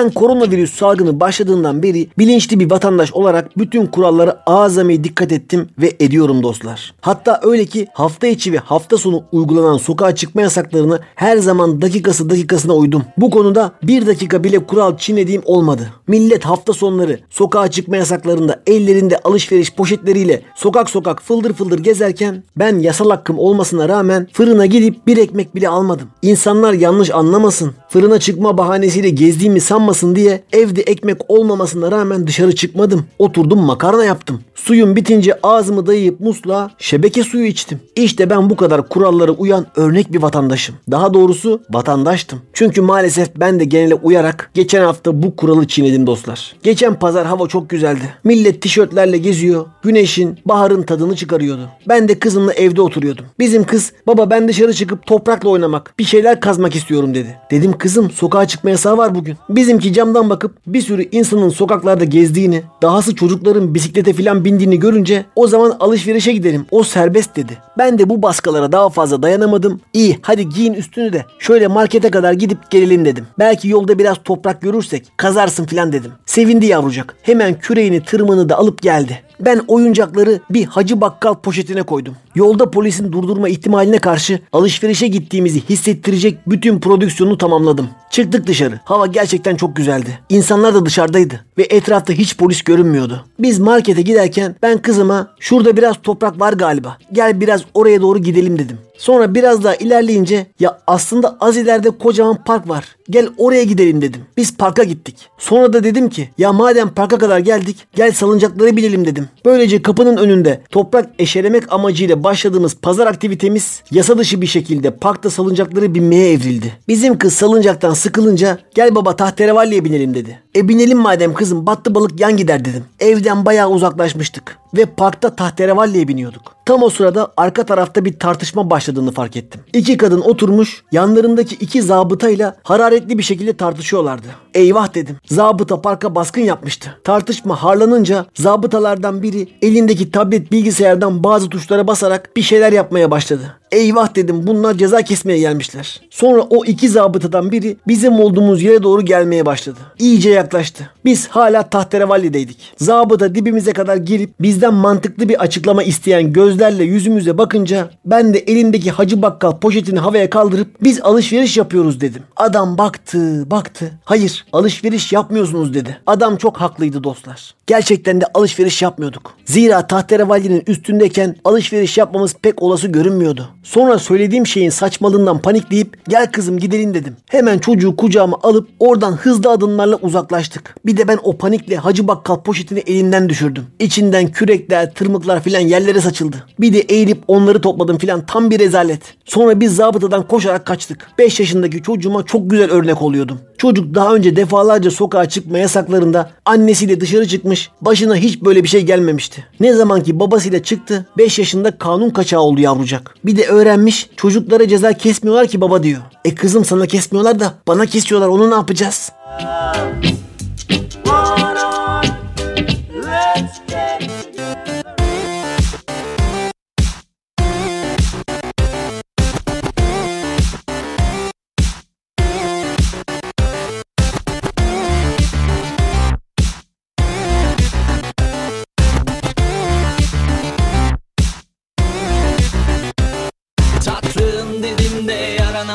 Ben 0.07 0.13
koronavirüs 0.13 0.75
salgını 0.75 1.21
başladığından 1.21 1.83
beri 1.83 2.09
bilinçli 2.19 2.61
bir 2.61 2.71
vatandaş 2.71 3.13
olarak 3.13 3.59
bütün 3.59 3.87
kurallara 3.87 4.43
azami 4.47 5.05
dikkat 5.05 5.33
ettim 5.33 5.69
ve 5.79 5.93
ediyorum 6.01 6.43
dostlar. 6.43 6.95
Hatta 7.01 7.41
öyle 7.43 7.65
ki 7.65 7.87
hafta 7.95 8.27
içi 8.27 8.53
ve 8.53 8.59
hafta 8.59 8.99
sonu 8.99 9.25
uygulanan 9.33 9.77
sokağa 9.77 10.15
çıkma 10.15 10.43
yasaklarını 10.43 11.01
her 11.15 11.37
zaman 11.37 11.83
dakikası 11.83 12.31
dakikasına 12.31 12.75
uydum. 12.75 13.03
Bu 13.17 13.31
konuda 13.31 13.73
bir 13.83 14.07
dakika 14.07 14.45
bile 14.45 14.59
kural 14.59 14.97
çiğnediğim 14.97 15.43
olmadı. 15.45 15.89
Millet 16.09 16.45
hafta 16.45 16.73
sonları 16.73 17.21
sokağa 17.31 17.71
çıkma 17.71 17.97
yasaklarında 17.97 18.63
ellerinde 18.67 19.19
alışveriş 19.25 19.75
poşetleriyle 19.75 20.43
sokak 20.57 20.91
sokak 20.91 21.23
fıldır 21.23 21.53
fıldır 21.53 21.79
gezerken 21.79 22.43
ben 22.57 22.79
yasal 22.79 23.11
hakkım 23.11 23.39
olmasına 23.39 23.89
rağmen 23.89 24.29
fırına 24.33 24.67
gidip 24.67 25.07
bir 25.07 25.17
ekmek 25.17 25.55
bile 25.55 25.69
almadım. 25.69 26.09
İnsanlar 26.23 26.73
yanlış 26.73 27.11
anlamasın. 27.11 27.75
Fırına 27.89 28.21
çıkma 28.21 28.59
bahanesiyle 28.59 29.11
gezdiğimi 29.11 29.61
sanmasın 29.61 29.96
diye 30.03 30.43
evde 30.53 30.83
ekmek 30.83 31.31
olmamasına 31.31 31.93
rağmen 31.93 32.27
dışarı 32.27 32.55
çıkmadım. 32.55 33.07
Oturdum 33.19 33.61
makarna 33.61 34.05
yaptım. 34.05 34.41
Suyum 34.57 34.97
bitince 34.97 35.39
ağzımı 35.43 35.87
dayayıp 35.87 36.21
musluğa 36.21 36.71
şebeke 36.79 37.23
suyu 37.23 37.45
içtim. 37.45 37.81
İşte 37.97 38.31
ben 38.31 38.51
bu 38.51 38.57
kadar 38.57 38.89
kurallara 38.89 39.33
uyan 39.33 39.67
örnek 39.77 40.13
bir 40.13 40.23
vatandaşım. 40.23 40.75
Daha 40.91 41.15
doğrusu 41.15 41.61
vatandaştım. 41.71 42.39
Çünkü 42.53 42.81
maalesef 42.81 43.37
ben 43.37 43.61
de 43.61 43.65
genele 43.65 43.95
uyarak 43.95 44.51
geçen 44.55 44.85
hafta 44.85 45.23
bu 45.23 45.37
kuralı 45.37 45.67
çiğnedim 45.67 46.07
dostlar. 46.07 46.57
Geçen 46.63 46.99
pazar 46.99 47.27
hava 47.27 47.49
çok 47.49 47.71
güzeldi. 47.71 48.15
Millet 48.25 48.63
tişörtlerle 48.63 49.19
geziyor. 49.19 49.67
Güneşin, 49.83 50.39
baharın 50.45 50.83
tadını 50.83 51.17
çıkarıyordu. 51.17 51.69
Ben 51.89 52.09
de 52.09 52.19
kızımla 52.19 52.53
evde 52.53 52.83
oturuyordum. 52.83 53.25
Bizim 53.39 53.65
kız 53.65 53.93
baba 54.07 54.31
ben 54.31 54.49
dışarı 54.49 54.73
çıkıp 54.73 55.07
toprakla 55.07 55.49
oynamak, 55.49 55.95
bir 55.99 56.05
şeyler 56.05 56.41
kazmak 56.41 56.77
istiyorum 56.77 57.15
dedi. 57.15 57.37
Dedim 57.51 57.79
kızım 57.79 58.11
sokağa 58.11 58.49
çıkma 58.49 58.71
yasağı 58.71 58.97
var 58.97 59.15
bugün. 59.15 59.37
Bizimki 59.49 59.93
camdan 59.93 60.31
bakıp 60.31 60.57
bir 60.67 60.81
sürü 60.81 61.09
insanın 61.13 61.49
sokaklarda 61.49 62.05
gezdiğini, 62.05 62.63
dahası 62.83 63.15
çocukların 63.15 63.75
bisiklete 63.75 64.13
filan 64.13 64.45
bindiğini 64.47 64.79
görünce 64.79 65.25
o 65.37 65.47
zaman 65.47 65.77
alışverişe 65.81 66.33
gidelim. 66.33 66.67
O 66.71 66.83
serbest 66.83 67.37
dedi. 67.37 67.59
Ben 67.79 67.99
de 67.99 68.09
bu 68.09 68.23
baskılara 68.23 68.73
daha 68.73 68.89
fazla 68.91 69.23
dayanamadım. 69.23 69.81
İyi 69.93 70.19
hadi 70.23 70.49
giyin 70.49 70.75
üstünü 70.75 71.13
de 71.13 71.25
şöyle 71.39 71.67
markete 71.67 72.11
kadar 72.11 72.33
gidip 72.33 72.71
gelelim 72.71 73.05
dedim. 73.05 73.27
Belki 73.39 73.69
yolda 73.69 73.99
biraz 73.99 74.17
toprak 74.25 74.63
görürsek 74.63 75.13
kazarsın 75.17 75.67
filan 75.67 75.93
dedim. 75.93 76.13
Sevindi 76.27 76.67
yavrucak. 76.67 77.17
Hemen 77.23 77.59
küreğini 77.59 78.03
tırmını 78.03 78.49
da 78.49 78.59
alıp 78.59 78.83
geldi. 78.83 79.23
Ben 79.41 79.61
oyuncakları 79.69 80.41
bir 80.51 80.65
hacı 80.65 81.01
bakkal 81.01 81.35
poşetine 81.35 81.83
koydum. 81.83 82.17
Yolda 82.35 82.71
polisin 82.71 83.13
durdurma 83.13 83.49
ihtimaline 83.49 83.99
karşı 83.99 84.41
alışverişe 84.53 85.07
gittiğimizi 85.09 85.69
hissettirecek 85.69 86.39
bütün 86.47 86.81
prodüksiyonu 86.81 87.39
tamamladım. 87.39 87.89
Çıktık 88.11 88.47
dışarı. 88.47 88.81
Hava 88.85 89.07
gerçekten 89.07 89.57
çok 89.57 89.77
güzeldi. 89.77 90.19
İnsanlar 90.29 90.75
da 90.75 90.87
dışarıdaydı 90.87 91.45
ve 91.59 91.63
etrafta 91.63 92.13
hiç 92.13 92.37
polis 92.37 92.63
görünmüyordu. 92.63 93.25
Biz 93.39 93.59
markete 93.59 94.03
giderken 94.03 94.57
ben 94.63 94.79
kızıma 94.79 95.31
şurada 95.41 95.77
biraz 95.77 95.97
toprak 96.03 96.41
var 96.41 96.53
galiba. 96.53 96.99
Gel 97.13 97.41
biraz 97.41 97.63
oraya 97.75 98.01
doğru 98.01 98.19
gidelim 98.19 98.59
dedim. 98.59 98.79
Sonra 98.99 99.35
biraz 99.35 99.65
daha 99.65 99.75
ilerleyince 99.75 100.47
ya 100.61 100.79
aslında 100.87 101.37
az 101.41 101.57
ileride 101.57 101.91
kocaman 101.91 102.45
park 102.45 102.69
var. 102.69 102.97
Gel 103.11 103.29
oraya 103.37 103.65
gidelim 103.65 104.03
dedim. 104.03 104.21
Biz 104.37 104.57
parka 104.57 104.85
gittik. 104.85 105.17
Sonra 105.39 105.73
da 105.73 105.85
dedim 105.85 106.09
ki 106.09 106.29
ya 106.39 106.53
madem 106.53 106.89
parka 106.89 107.19
kadar 107.19 107.39
geldik 107.39 107.87
gel 107.95 108.13
salıncaklara 108.13 108.77
binelim 108.77 109.05
dedim. 109.05 109.29
Böylece 109.45 109.83
kapının 109.83 110.17
önünde 110.17 110.61
toprak 110.71 111.09
eşelemek 111.19 111.73
amacıyla 111.73 112.25
başladığımız 112.25 112.77
pazar 112.77 113.07
aktivitemiz 113.07 113.83
yasa 113.91 114.19
dışı 114.19 114.41
bir 114.41 114.47
şekilde 114.47 114.91
parkta 114.91 115.31
salıncakları 115.31 115.95
binmeye 115.95 116.33
evrildi. 116.33 116.73
Bizim 116.89 117.19
kız 117.19 117.33
salıncaktan 117.33 117.95
sıkılınca 117.95 118.59
gel 118.75 118.95
baba 118.95 119.17
tahterevalliye 119.17 119.85
binelim 119.85 120.15
dedi. 120.15 120.41
E 120.57 120.69
binelim 120.69 120.99
madem 120.99 121.35
kızım 121.35 121.67
battı 121.67 121.95
balık 121.95 122.21
yan 122.21 122.37
gider 122.37 122.65
dedim. 122.65 122.85
Evden 123.01 123.47
bayağı 123.47 123.71
uzaklaşmıştık 123.71 124.59
ve 124.77 124.87
parkta 124.87 125.37
tahterevalliye 125.37 126.09
biniyorduk. 126.09 126.57
Tam 126.67 126.83
o 126.83 126.91
sırada 126.91 127.33
arka 127.37 127.67
tarafta 127.67 128.05
bir 128.05 128.19
tartışma 128.19 128.71
başladığını 128.71 129.13
fark 129.13 129.37
ettim. 129.37 129.61
İki 129.73 129.97
kadın 129.97 130.21
oturmuş 130.21 130.83
yanlarındaki 130.93 131.55
iki 131.55 131.83
zabıtayla 131.83 132.57
hararetli 132.63 133.19
bir 133.19 133.23
şekilde 133.23 133.57
tartışıyorlardı. 133.57 134.27
Eyvah 134.55 134.95
dedim. 134.95 135.17
Zabıta 135.27 135.83
parka 135.83 136.15
baskın 136.15 136.41
yapmıştı. 136.41 136.99
Tartışma 137.05 137.63
harlanınca 137.63 138.27
zabıtalardan 138.35 139.23
biri 139.23 139.49
elindeki 139.63 140.11
tablet 140.11 140.53
bilgisayardan 140.53 141.25
bazı 141.25 141.49
tuşlara 141.49 141.87
basarak 141.87 142.37
bir 142.37 142.43
şeyler 142.43 142.73
yapmaya 142.73 143.11
başladı. 143.11 143.57
Eyvah 143.73 144.15
dedim 144.15 144.47
bunlar 144.47 144.75
ceza 144.75 145.03
kesmeye 145.03 145.39
gelmişler. 145.39 146.01
Sonra 146.11 146.43
o 146.43 146.65
iki 146.65 146.89
zabıtadan 146.89 147.53
biri 147.53 147.77
bizim 147.89 148.21
olduğumuz 148.21 148.63
yere 148.63 148.83
doğru 148.83 149.03
gelmeye 149.05 149.47
başladı. 149.47 149.79
İyice 149.99 150.31
yaklaştı. 150.31 150.91
Biz 151.05 151.29
hala 151.29 151.63
tahterevallideydik. 151.63 152.73
Zabıta 152.77 153.35
dibimize 153.35 153.73
kadar 153.73 153.97
girip 153.97 154.31
bizden 154.41 154.75
mantıklı 154.75 155.29
bir 155.29 155.41
açıklama 155.41 155.83
isteyen 155.83 156.33
gözlerle 156.33 156.85
yüzümüze 156.85 157.39
bakınca 157.39 157.91
ben 158.05 158.35
de 158.35 158.39
elindeki 158.39 158.91
hacı 158.91 159.23
bakkal 159.23 159.53
poşetini 159.59 159.99
havaya 159.99 160.31
kaldırıp 160.31 160.69
biz 160.83 161.01
alışveriş 161.01 161.57
yapıyoruz 161.57 162.01
dedim. 162.01 162.23
Adam 162.37 162.79
baktı 162.79 163.51
baktı. 163.51 163.93
Hayır 164.05 164.47
alışveriş 164.53 165.13
yapmıyorsunuz 165.13 165.75
dedi. 165.75 166.01
Adam 166.07 166.37
çok 166.37 166.57
haklıydı 166.57 167.05
dostlar. 167.05 167.55
Gerçekten 167.67 168.21
de 168.21 168.25
alışveriş 168.35 168.83
yapmıyorduk. 168.83 169.35
Zira 169.45 169.87
tahterevallinin 169.87 170.63
üstündeyken 170.67 171.37
alışveriş 171.45 171.99
yapmamız 171.99 172.35
pek 172.43 172.63
olası 172.63 172.89
görünmüyordu. 172.89 173.49
Sonra 173.67 173.99
söylediğim 173.99 174.47
şeyin 174.47 174.71
saçmalığından 174.71 175.39
panikleyip 175.39 175.97
Gel 176.09 176.33
kızım 176.33 176.59
gidelim 176.59 176.95
dedim. 176.95 177.17
Hemen 177.31 177.59
çocuğu 177.59 177.97
kucağıma 177.97 178.39
alıp 178.43 178.69
oradan 178.81 179.13
hızlı 179.13 179.51
adımlarla 179.51 179.97
uzaklaştık. 179.97 180.75
Bir 180.87 180.97
de 180.97 181.09
ben 181.09 181.19
o 181.23 181.37
panikle 181.37 181.77
Hacı 181.77 182.09
Bakkal 182.09 182.41
poşetini 182.41 182.79
elinden 182.79 183.29
düşürdüm. 183.29 183.65
İçinden 183.79 184.29
kürekler, 184.29 184.95
tırmıklar 184.95 185.43
filan 185.43 185.61
yerlere 185.61 186.01
saçıldı. 186.01 186.37
Bir 186.61 186.73
de 186.73 186.79
eğilip 186.79 187.19
onları 187.29 187.61
topladım 187.61 187.99
filan 187.99 188.27
tam 188.27 188.51
bir 188.51 188.59
rezalet. 188.59 189.01
Sonra 189.25 189.61
biz 189.61 189.77
zabıtadan 189.77 190.29
koşarak 190.29 190.67
kaçtık. 190.67 191.09
5 191.19 191.41
yaşındaki 191.41 191.83
çocuğuma 191.83 192.23
çok 192.23 192.51
güzel 192.51 192.71
örnek 192.71 193.03
oluyordum. 193.03 193.41
Çocuk 193.59 193.95
daha 193.95 194.15
önce 194.15 194.37
defalarca 194.37 194.91
sokağa 194.91 195.29
çıkma 195.29 195.59
yasaklarında 195.59 196.31
annesiyle 196.45 197.01
dışarı 197.01 197.29
çıkmış. 197.29 197.71
Başına 197.81 198.17
hiç 198.17 198.43
böyle 198.43 198.63
bir 198.63 198.69
şey 198.69 198.83
gelmemişti. 198.83 199.45
Ne 199.61 199.73
zaman 199.73 200.03
ki 200.03 200.21
babasıyla 200.21 200.63
çıktı 200.63 201.07
5 201.19 201.39
yaşında 201.39 201.79
kanun 201.79 202.11
kaçağı 202.11 202.41
oldu 202.41 202.61
yavrucak. 202.61 203.15
Bir 203.25 203.37
de 203.37 203.43
öğrenmiş 203.57 204.11
çocuklara 204.17 204.69
ceza 204.69 204.93
kesmiyorlar 204.93 205.47
ki 205.47 205.61
baba 205.61 205.83
diyor. 205.83 206.03
E 206.25 206.35
kızım 206.35 206.65
sana 206.65 206.87
kesmiyorlar 206.87 207.41
da 207.41 207.55
bana 207.69 207.87
kesiyorlar 207.87 208.29
onu 208.29 208.51
ne 208.51 208.55
yapacağız? 208.55 209.13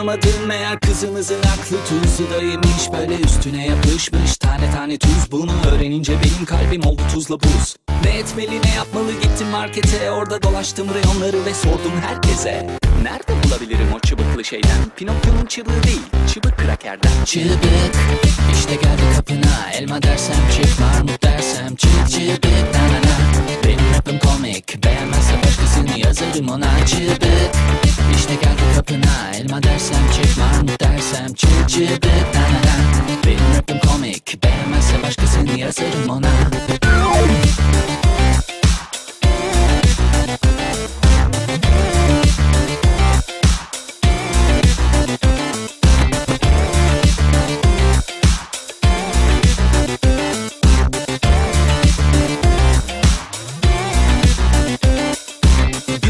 Yaranamadım 0.02 0.48
Meğer 0.48 0.80
kızımızın 0.80 1.40
aklı 1.40 1.78
tuzludaymış 1.86 2.92
Böyle 2.94 3.16
üstüne 3.16 3.68
yapışmış. 3.68 4.38
Tane 4.38 4.72
tane 4.72 4.98
tuz. 4.98 5.32
Bunu 5.32 5.52
öğrenince 5.72 6.14
benim 6.14 6.46
kalbim 6.46 6.86
oldu 6.86 7.02
tuzla 7.14 7.40
buz. 7.40 7.76
Ne 8.04 8.18
etmeli 8.18 8.62
ne 8.66 8.70
yapmalı? 8.76 9.12
Gittim 9.12 9.48
markete. 9.48 10.12
Orada 10.12 10.44
dolaştım 10.44 10.88
reyonları 10.94 11.46
ve 11.46 11.54
sordum 11.54 11.92
herkese. 12.08 12.68
Nerede 13.04 13.44
bulabilirim 13.44 13.88
o 13.96 14.00
çıbıklı 14.00 14.46
şeyden? 14.46 14.78
Pinokyo'nun 14.96 15.46
çıbığı 15.46 15.84
değil 15.84 16.02
çıbık 16.34 16.58
krakerden. 16.58 17.26
Çıbık. 17.26 17.96
İşte 18.54 18.76
geldi 18.76 19.02
kapına. 19.16 19.72
Elma 19.74 20.02
dersem 20.02 20.36
çık 20.56 20.80
marmut 20.80 21.24
dersem 21.24 21.76
çık. 21.76 22.10
Çıbık. 22.10 22.46
Na 22.46 22.82
na 22.82 23.00
na. 23.02 23.18
Benim 23.64 23.94
rapim 23.98 24.20
komik. 24.20 24.84
Beğenmezse 24.84 25.34
başkasını 25.44 26.00
yazarım 26.00 26.50
ona. 26.50 26.86
Çıbık 26.86 27.81
işte 28.16 28.36
geldi 28.36 28.62
kapına 28.76 29.36
Elma 29.36 29.64
dersem 29.64 30.12
çık 30.12 30.38
marmut 30.38 30.80
dersem 30.80 31.34
na 32.36 32.42
na 32.42 33.18
Benim 33.26 33.58
rapim 33.58 33.80
komik 33.80 34.44
beğenmezse 34.44 35.04
başkasını 35.04 35.60
yazarım 35.60 36.10
ona 36.10 36.32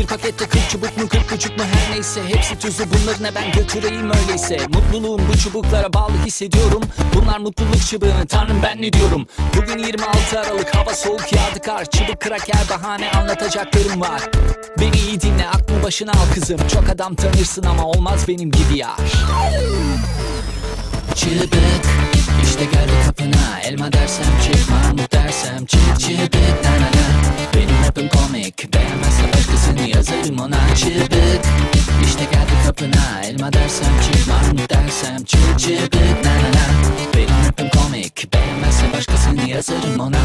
Bir 0.02 0.08
pakette 0.08 0.46
40 0.46 0.70
çubuk 0.70 0.98
mu 0.98 1.10
40 1.10 1.32
buçuk 1.32 1.58
mu 1.58 1.64
her 1.64 1.96
neyse. 1.96 2.22
Hepsi 2.28 2.60
tuzlu 2.60 2.84
bunları 2.86 3.36
ben 3.36 3.52
götüreyim 3.52 4.12
öyleyse. 4.12 4.58
Mutluluğum 4.74 5.22
bu 5.30 5.38
çubuklara 5.38 5.94
bağlı 5.94 6.26
hissediyorum. 6.26 6.82
Bunlar 7.16 7.40
mutluluk 7.40 7.88
çubuğu 7.90 8.26
tanrım 8.30 8.62
ben 8.64 8.82
ne 8.82 8.94
diyorum? 8.94 9.28
Bugün 9.58 9.78
26 9.78 10.40
Aralık 10.40 10.76
hava 10.76 10.94
soğuk 10.94 11.34
yağdı 11.34 11.60
kar. 11.66 11.86
Çubuk 11.86 12.20
kraker 12.20 12.62
bahane 12.70 13.12
anlatacaklarım 13.12 14.02
var. 14.02 14.22
Beni 14.80 14.96
iyi 14.96 15.22
dinle 15.22 15.48
aklını 15.48 15.84
başına 15.84 16.12
al 16.12 16.34
kızım. 16.34 16.60
Çok 16.74 16.90
adam 16.90 17.16
tanırsın 17.16 17.64
ama 17.64 17.86
olmaz 17.86 18.28
benim 18.28 18.52
gibi 18.52 18.78
yar. 18.78 18.98
Çıbık 21.16 21.54
işte 22.44 22.66
geldi 22.66 22.92
kapına. 23.06 23.60
Elma 23.64 23.94
dersem 23.94 24.26
çık 24.44 24.70
marmut 24.70 25.14
dersem 25.14 25.66
çık 25.66 26.00
çıbık 26.00 26.36
na 26.64 26.72
na 26.72 26.86
na 26.86 27.21
Rapim 27.92 28.10
komik 28.10 28.74
beğenmezse 28.74 29.24
başkasını 29.34 29.90
yazarım 29.90 30.40
ona 30.40 30.76
çıbık. 30.76 31.46
İşte 32.06 32.24
geldi 32.24 32.52
kapına 32.66 33.22
Elma 33.24 33.54
dersem 33.54 34.02
çık 34.02 34.28
marmut 34.28 34.70
dersem 34.70 35.24
çık 35.24 35.60
çıbık. 35.60 36.26
Na 36.26 36.32
na 36.32 36.50
na. 36.52 36.66
Benim 37.16 37.48
rapim 37.48 37.70
komik 37.70 38.34
beğenmezse 38.34 38.94
başkasını 38.94 39.50
yazarım 39.50 40.00
ona 40.00 40.20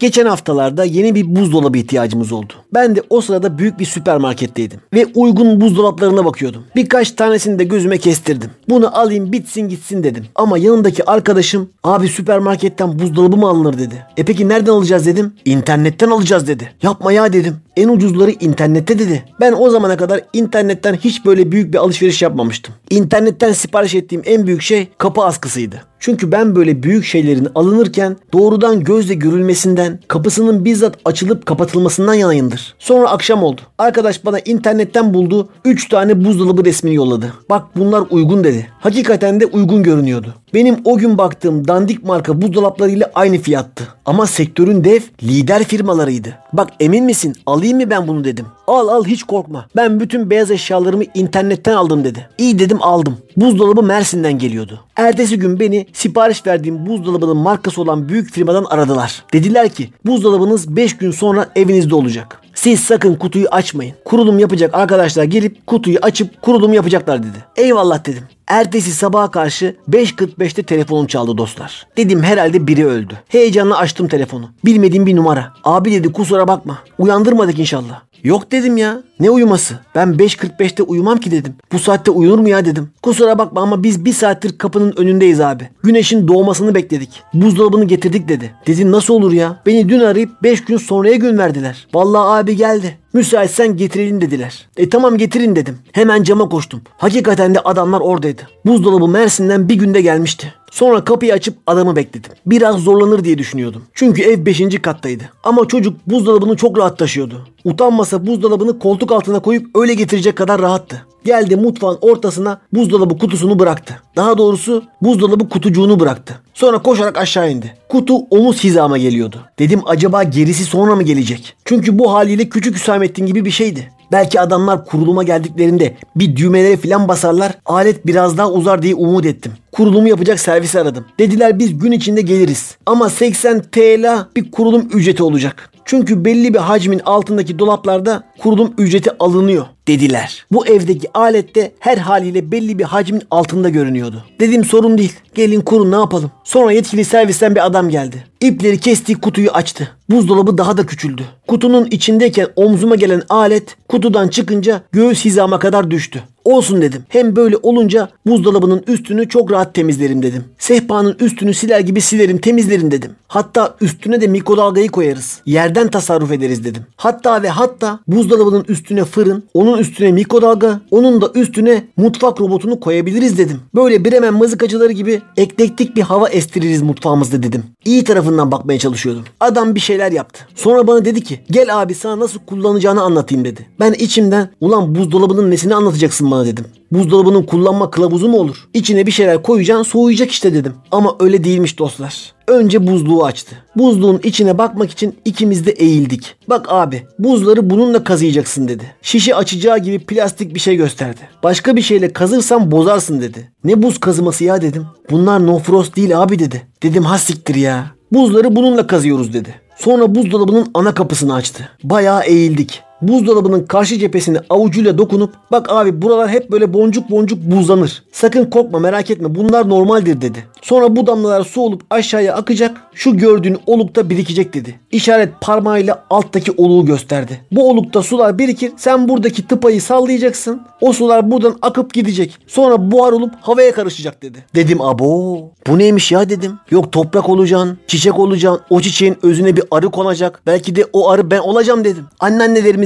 Geçen 0.00 0.26
haftalarda 0.26 0.84
yeni 0.84 1.14
bir 1.14 1.36
buzdolabı 1.36 1.78
ihtiyacımız 1.78 2.32
oldu. 2.32 2.52
Ben 2.74 2.96
de 2.96 3.02
o 3.10 3.20
sırada 3.20 3.58
büyük 3.58 3.78
bir 3.78 3.84
süpermarketteydim 3.84 4.80
ve 4.94 5.06
uygun 5.14 5.60
buzdolaplarına 5.60 6.24
bakıyordum. 6.24 6.64
Birkaç 6.76 7.10
tanesini 7.10 7.58
de 7.58 7.64
gözüme 7.64 7.98
kestirdim. 7.98 8.50
Bunu 8.68 8.98
alayım 8.98 9.32
bitsin 9.32 9.68
gitsin 9.68 10.02
dedim. 10.02 10.26
Ama 10.34 10.58
yanındaki 10.58 11.10
arkadaşım 11.10 11.70
abi 11.84 12.08
süpermarketten 12.08 12.98
buzdolabı 12.98 13.36
mı 13.36 13.48
alınır 13.48 13.78
dedi. 13.78 14.06
E 14.16 14.24
peki 14.24 14.48
nereden 14.48 14.72
alacağız 14.72 15.06
dedim. 15.06 15.32
İnternetten 15.44 16.10
alacağız 16.10 16.48
dedi. 16.48 16.72
Yapma 16.82 17.12
ya 17.12 17.32
dedim. 17.32 17.56
En 17.76 17.88
ucuzları 17.88 18.30
internette 18.30 18.98
dedi. 18.98 19.24
Ben 19.40 19.54
o 19.58 19.70
zamana 19.70 19.96
kadar 19.96 20.20
internetten 20.32 20.94
hiç 20.94 21.24
böyle 21.24 21.52
büyük 21.52 21.72
bir 21.72 21.78
alışveriş 21.78 22.22
yapmamıştım. 22.22 22.74
İnternetten 22.90 23.52
sipariş 23.52 23.94
ettiğim 23.94 24.22
en 24.26 24.46
büyük 24.46 24.62
şey 24.62 24.88
kapı 24.98 25.22
askısıydı. 25.22 25.89
Çünkü 26.00 26.32
ben 26.32 26.56
böyle 26.56 26.82
büyük 26.82 27.04
şeylerin 27.04 27.48
alınırken 27.54 28.16
doğrudan 28.32 28.84
gözle 28.84 29.14
görülmesinden, 29.14 30.00
kapısının 30.08 30.64
bizzat 30.64 30.94
açılıp 31.04 31.46
kapatılmasından 31.46 32.14
yanayımdır. 32.14 32.74
Sonra 32.78 33.08
akşam 33.10 33.42
oldu. 33.42 33.60
Arkadaş 33.78 34.24
bana 34.24 34.38
internetten 34.38 35.14
buldu 35.14 35.48
3 35.64 35.88
tane 35.88 36.24
buzdolabı 36.24 36.64
resmini 36.64 36.94
yolladı. 36.94 37.32
Bak 37.50 37.64
bunlar 37.76 38.04
uygun 38.10 38.44
dedi. 38.44 38.68
Hakikaten 38.80 39.40
de 39.40 39.46
uygun 39.46 39.82
görünüyordu. 39.82 40.34
Benim 40.54 40.76
o 40.84 40.98
gün 40.98 41.18
baktığım 41.18 41.68
dandik 41.68 42.04
marka 42.04 42.42
buzdolaplarıyla 42.42 43.10
aynı 43.14 43.38
fiyattı. 43.38 43.88
Ama 44.06 44.26
sektörün 44.26 44.84
dev 44.84 45.00
lider 45.22 45.64
firmalarıydı. 45.64 46.38
Bak 46.52 46.70
emin 46.80 47.04
misin 47.04 47.36
alayım 47.46 47.78
mı 47.78 47.90
ben 47.90 48.08
bunu 48.08 48.24
dedim. 48.24 48.46
Al 48.66 48.88
al 48.88 49.04
hiç 49.04 49.22
korkma. 49.22 49.66
Ben 49.76 50.00
bütün 50.00 50.30
beyaz 50.30 50.50
eşyalarımı 50.50 51.04
internetten 51.14 51.74
aldım 51.74 52.04
dedi. 52.04 52.28
İyi 52.38 52.58
dedim 52.58 52.78
aldım. 52.80 53.16
Buzdolabı 53.36 53.82
Mersin'den 53.82 54.38
geliyordu. 54.38 54.80
Ertesi 54.96 55.38
gün 55.38 55.60
beni 55.60 55.86
sipariş 55.92 56.46
verdiğim 56.46 56.86
buzdolabının 56.86 57.36
markası 57.36 57.80
olan 57.80 58.08
büyük 58.08 58.32
firmadan 58.32 58.64
aradılar. 58.64 59.24
Dediler 59.32 59.68
ki 59.68 59.90
buzdolabınız 60.06 60.76
5 60.76 60.96
gün 60.96 61.10
sonra 61.10 61.48
evinizde 61.56 61.94
olacak. 61.94 62.40
Siz 62.54 62.80
sakın 62.80 63.14
kutuyu 63.14 63.46
açmayın. 63.50 63.94
Kurulum 64.04 64.38
yapacak 64.38 64.74
arkadaşlar 64.74 65.24
gelip 65.24 65.66
kutuyu 65.66 65.98
açıp 66.02 66.42
kurulum 66.42 66.72
yapacaklar 66.72 67.22
dedi. 67.22 67.44
Eyvallah 67.56 68.06
dedim. 68.06 68.22
Ertesi 68.50 68.90
sabaha 68.90 69.30
karşı 69.30 69.76
5.45'te 69.90 70.62
telefonum 70.62 71.06
çaldı 71.06 71.38
dostlar. 71.38 71.86
Dedim 71.96 72.22
herhalde 72.22 72.66
biri 72.66 72.86
öldü. 72.86 73.14
Heyecanla 73.28 73.78
açtım 73.78 74.08
telefonu. 74.08 74.50
Bilmediğim 74.64 75.06
bir 75.06 75.16
numara. 75.16 75.52
Abi 75.64 75.92
dedi 75.92 76.12
kusura 76.12 76.48
bakma. 76.48 76.78
Uyandırmadık 76.98 77.58
inşallah. 77.58 78.00
Yok 78.24 78.52
dedim 78.52 78.76
ya. 78.76 79.02
Ne 79.20 79.30
uyuması? 79.30 79.74
Ben 79.94 80.08
5.45'te 80.08 80.82
uyumam 80.82 81.18
ki 81.18 81.30
dedim. 81.30 81.54
Bu 81.72 81.78
saatte 81.78 82.10
uyunur 82.10 82.38
mu 82.38 82.48
ya 82.48 82.64
dedim. 82.64 82.90
Kusura 83.02 83.38
bakma 83.38 83.60
ama 83.62 83.82
biz 83.82 84.04
bir 84.04 84.12
saattir 84.12 84.58
kapının 84.58 84.94
önündeyiz 84.96 85.40
abi. 85.40 85.68
Güneşin 85.82 86.28
doğmasını 86.28 86.74
bekledik. 86.74 87.22
Buzdolabını 87.34 87.84
getirdik 87.84 88.28
dedi. 88.28 88.54
Dedim 88.66 88.92
nasıl 88.92 89.14
olur 89.14 89.32
ya? 89.32 89.60
Beni 89.66 89.88
dün 89.88 90.00
arayıp 90.00 90.42
5 90.42 90.64
gün 90.64 90.76
sonraya 90.76 91.16
gün 91.16 91.38
verdiler. 91.38 91.86
Vallahi 91.94 92.40
abi 92.40 92.56
geldi. 92.56 92.98
Müsaitsen 93.12 93.76
getirelim 93.76 94.20
dediler. 94.20 94.68
E 94.76 94.88
tamam 94.88 95.18
getirin 95.18 95.56
dedim. 95.56 95.78
Hemen 95.92 96.22
cama 96.22 96.48
koştum. 96.48 96.82
Hakikaten 96.98 97.54
de 97.54 97.60
adamlar 97.60 98.00
oradaydı. 98.00 98.42
Buzdolabı 98.66 99.08
Mersin'den 99.08 99.68
bir 99.68 99.74
günde 99.74 100.00
gelmişti. 100.00 100.54
Sonra 100.70 101.04
kapıyı 101.04 101.32
açıp 101.32 101.56
adamı 101.66 101.96
bekledim. 101.96 102.32
Biraz 102.46 102.76
zorlanır 102.76 103.24
diye 103.24 103.38
düşünüyordum. 103.38 103.82
Çünkü 103.94 104.22
ev 104.22 104.46
5. 104.46 104.82
kattaydı. 104.82 105.24
Ama 105.44 105.68
çocuk 105.68 105.96
buzdolabını 106.06 106.56
çok 106.56 106.78
rahat 106.78 106.98
taşıyordu. 106.98 107.46
Utanmasa 107.64 108.26
buzdolabını 108.26 108.78
koltuk 108.78 109.12
altına 109.12 109.40
koyup 109.40 109.66
öyle 109.76 109.94
getirecek 109.94 110.36
kadar 110.36 110.62
rahattı. 110.62 111.06
Geldi 111.24 111.56
mutfağın 111.56 111.98
ortasına 112.00 112.60
buzdolabı 112.72 113.18
kutusunu 113.18 113.58
bıraktı. 113.58 114.02
Daha 114.16 114.38
doğrusu 114.38 114.84
buzdolabı 115.02 115.48
kutucuğunu 115.48 116.00
bıraktı. 116.00 116.40
Sonra 116.54 116.82
koşarak 116.82 117.18
aşağı 117.18 117.50
indi. 117.50 117.76
Kutu 117.88 118.14
omuz 118.30 118.64
hizama 118.64 118.98
geliyordu. 118.98 119.40
Dedim 119.58 119.80
acaba 119.86 120.22
gerisi 120.22 120.64
sonra 120.64 120.96
mı 120.96 121.02
gelecek? 121.02 121.56
Çünkü 121.64 121.98
bu 121.98 122.12
haliyle 122.12 122.48
küçük 122.48 122.74
Hüsamettin 122.74 123.26
gibi 123.26 123.44
bir 123.44 123.50
şeydi. 123.50 123.90
Belki 124.12 124.40
adamlar 124.40 124.84
kuruluma 124.84 125.22
geldiklerinde 125.22 125.96
bir 126.16 126.36
düğmelere 126.36 126.76
filan 126.76 127.08
basarlar, 127.08 127.52
alet 127.66 128.06
biraz 128.06 128.38
daha 128.38 128.50
uzar 128.50 128.82
diye 128.82 128.94
umut 128.94 129.26
ettim. 129.26 129.52
Kurulumu 129.72 130.08
yapacak 130.08 130.40
servisi 130.40 130.80
aradım. 130.80 131.04
Dediler 131.18 131.58
biz 131.58 131.78
gün 131.78 131.92
içinde 131.92 132.22
geliriz. 132.22 132.76
Ama 132.86 133.10
80 133.10 133.62
TL 133.62 134.26
bir 134.36 134.50
kurulum 134.50 134.88
ücreti 134.94 135.22
olacak. 135.22 135.70
Çünkü 135.84 136.24
belli 136.24 136.54
bir 136.54 136.58
hacmin 136.58 136.98
altındaki 137.04 137.58
dolaplarda 137.58 138.24
kurulum 138.38 138.74
ücreti 138.78 139.10
alınıyor 139.18 139.66
dediler. 139.88 140.46
Bu 140.52 140.66
evdeki 140.66 141.08
alette 141.14 141.72
her 141.78 141.98
haliyle 141.98 142.52
belli 142.52 142.78
bir 142.78 142.84
hacmin 142.84 143.22
altında 143.30 143.68
görünüyordu. 143.68 144.24
Dedim 144.40 144.64
sorun 144.64 144.98
değil. 144.98 145.12
Gelin 145.34 145.60
kurun 145.60 145.90
ne 145.90 145.96
yapalım. 145.96 146.30
Sonra 146.44 146.72
yetkili 146.72 147.04
servisten 147.04 147.54
bir 147.54 147.66
adam 147.66 147.88
geldi. 147.88 148.24
İpleri 148.40 148.80
kestiği 148.80 149.20
kutuyu 149.20 149.50
açtı. 149.50 149.88
Buzdolabı 150.10 150.58
daha 150.58 150.76
da 150.76 150.86
küçüldü. 150.86 151.22
Kutunun 151.48 151.88
içindeyken 151.90 152.48
omzuma 152.56 152.94
gelen 152.94 153.22
alet 153.28 153.76
kutudan 153.88 154.28
çıkınca 154.28 154.82
göğüs 154.92 155.24
hizama 155.24 155.58
kadar 155.58 155.90
düştü. 155.90 156.22
Olsun 156.44 156.82
dedim. 156.82 157.02
Hem 157.08 157.36
böyle 157.36 157.56
olunca 157.62 158.08
buzdolabının 158.26 158.82
üstünü 158.86 159.28
çok 159.28 159.52
rahat 159.52 159.74
temizlerim 159.74 160.22
dedim. 160.22 160.44
Sehpanın 160.58 161.16
üstünü 161.20 161.54
siler 161.54 161.80
gibi 161.80 162.00
silerim 162.00 162.38
temizlerim 162.38 162.90
dedim. 162.90 163.10
Hatta 163.28 163.74
üstüne 163.80 164.20
de 164.20 164.26
mikrodalgayı 164.26 164.88
koyarız. 164.88 165.40
Yerden 165.46 165.88
tasarruf 165.88 166.32
ederiz 166.32 166.64
dedim. 166.64 166.82
Hatta 166.96 167.42
ve 167.42 167.48
hatta 167.48 168.00
buzdolabının 168.08 168.64
üstüne 168.68 169.04
fırın, 169.04 169.44
onun 169.54 169.78
üstüne 169.78 170.12
mikrodalga, 170.12 170.80
onun 170.90 171.20
da 171.20 171.30
üstüne 171.34 171.84
mutfak 171.96 172.40
robotunu 172.40 172.80
koyabiliriz 172.80 173.38
dedim. 173.38 173.60
Böyle 173.74 174.04
Bremen 174.04 174.34
mızıkacıları 174.34 174.92
gibi 174.92 175.22
eklektik 175.36 175.96
bir 175.96 176.02
hava 176.02 176.28
estiririz 176.28 176.82
mutfağımızda 176.82 177.42
dedim. 177.42 177.64
İyi 177.84 178.04
tarafından 178.04 178.52
bakmaya 178.52 178.78
çalışıyordum. 178.78 179.24
Adam 179.40 179.74
bir 179.74 179.80
şeyler 179.80 180.12
yaptı. 180.12 180.40
Sonra 180.54 180.86
bana 180.86 181.04
dedi 181.04 181.22
ki 181.22 181.40
gel 181.50 181.82
abi 181.82 181.94
sana 181.94 182.20
nasıl 182.20 182.38
kullanacağını 182.38 183.02
anlatayım 183.02 183.44
dedi. 183.44 183.66
Ben 183.80 183.92
içimden 183.92 184.48
ulan 184.60 184.94
buzdolabının 184.94 185.50
nesini 185.50 185.74
anlatacaksın 185.74 186.29
bana 186.30 186.46
dedim. 186.46 186.64
Buzdolabının 186.92 187.42
kullanma 187.42 187.90
kılavuzu 187.90 188.28
mu 188.28 188.38
olur? 188.38 188.68
İçine 188.74 189.06
bir 189.06 189.10
şeyler 189.10 189.42
koyacaksın 189.42 189.82
soğuyacak 189.82 190.30
işte 190.30 190.54
dedim. 190.54 190.74
Ama 190.90 191.16
öyle 191.20 191.44
değilmiş 191.44 191.78
dostlar. 191.78 192.32
Önce 192.46 192.86
buzluğu 192.86 193.24
açtı. 193.24 193.56
Buzluğun 193.76 194.20
içine 194.22 194.58
bakmak 194.58 194.90
için 194.90 195.14
ikimiz 195.24 195.66
de 195.66 195.70
eğildik. 195.70 196.34
Bak 196.48 196.66
abi 196.68 197.02
buzları 197.18 197.70
bununla 197.70 198.04
kazıyacaksın 198.04 198.68
dedi. 198.68 198.84
Şişe 199.02 199.34
açacağı 199.34 199.78
gibi 199.78 199.98
plastik 199.98 200.54
bir 200.54 200.60
şey 200.60 200.76
gösterdi. 200.76 201.20
Başka 201.42 201.76
bir 201.76 201.82
şeyle 201.82 202.12
kazırsan 202.12 202.70
bozarsın 202.70 203.20
dedi. 203.20 203.50
Ne 203.64 203.82
buz 203.82 204.00
kazıması 204.00 204.44
ya 204.44 204.62
dedim. 204.62 204.86
Bunlar 205.10 205.46
no 205.46 205.58
frost 205.58 205.96
değil 205.96 206.22
abi 206.22 206.38
dedi. 206.38 206.62
Dedim 206.82 207.04
ha 207.04 207.18
siktir 207.18 207.54
ya. 207.54 207.86
Buzları 208.12 208.56
bununla 208.56 208.86
kazıyoruz 208.86 209.32
dedi. 209.32 209.54
Sonra 209.76 210.14
buzdolabının 210.14 210.70
ana 210.74 210.94
kapısını 210.94 211.34
açtı. 211.34 211.68
Bayağı 211.84 212.24
eğildik. 212.24 212.82
Buzdolabının 213.02 213.64
karşı 213.64 213.98
cephesine 213.98 214.38
avucuyla 214.50 214.98
dokunup 214.98 215.34
bak 215.52 215.66
abi 215.70 216.02
buralar 216.02 216.28
hep 216.28 216.50
böyle 216.50 216.72
boncuk 216.72 217.10
boncuk 217.10 217.42
buzlanır. 217.42 218.02
Sakın 218.12 218.44
korkma 218.44 218.78
merak 218.78 219.10
etme 219.10 219.34
bunlar 219.34 219.68
normaldir 219.68 220.20
dedi. 220.20 220.44
Sonra 220.62 220.96
bu 220.96 221.06
damlalar 221.06 221.44
su 221.44 221.60
olup 221.60 221.82
aşağıya 221.90 222.34
akacak 222.34 222.82
şu 222.94 223.16
gördüğün 223.16 223.58
olukta 223.66 224.10
birikecek 224.10 224.54
dedi. 224.54 224.80
İşaret 224.92 225.40
parmağıyla 225.40 226.04
alttaki 226.10 226.52
oluğu 226.56 226.86
gösterdi. 226.86 227.40
Bu 227.52 227.70
olukta 227.70 228.02
sular 228.02 228.38
birikir 228.38 228.72
sen 228.76 229.08
buradaki 229.08 229.46
tıpayı 229.46 229.82
sallayacaksın. 229.82 230.62
O 230.80 230.92
sular 230.92 231.30
buradan 231.30 231.56
akıp 231.62 231.94
gidecek. 231.94 232.38
Sonra 232.46 232.90
buhar 232.90 233.12
olup 233.12 233.32
havaya 233.40 233.72
karışacak 233.72 234.22
dedi. 234.22 234.44
Dedim 234.54 234.80
abo 234.80 235.40
bu 235.66 235.78
neymiş 235.78 236.12
ya 236.12 236.28
dedim. 236.28 236.52
Yok 236.70 236.92
toprak 236.92 237.28
olacaksın, 237.28 237.78
çiçek 237.86 238.18
olacaksın. 238.18 238.62
O 238.70 238.80
çiçeğin 238.80 239.16
özüne 239.22 239.56
bir 239.56 239.64
arı 239.70 239.90
konacak. 239.90 240.42
Belki 240.46 240.76
de 240.76 240.86
o 240.92 241.10
arı 241.10 241.30
ben 241.30 241.38
olacağım 241.38 241.84
dedim. 241.84 242.04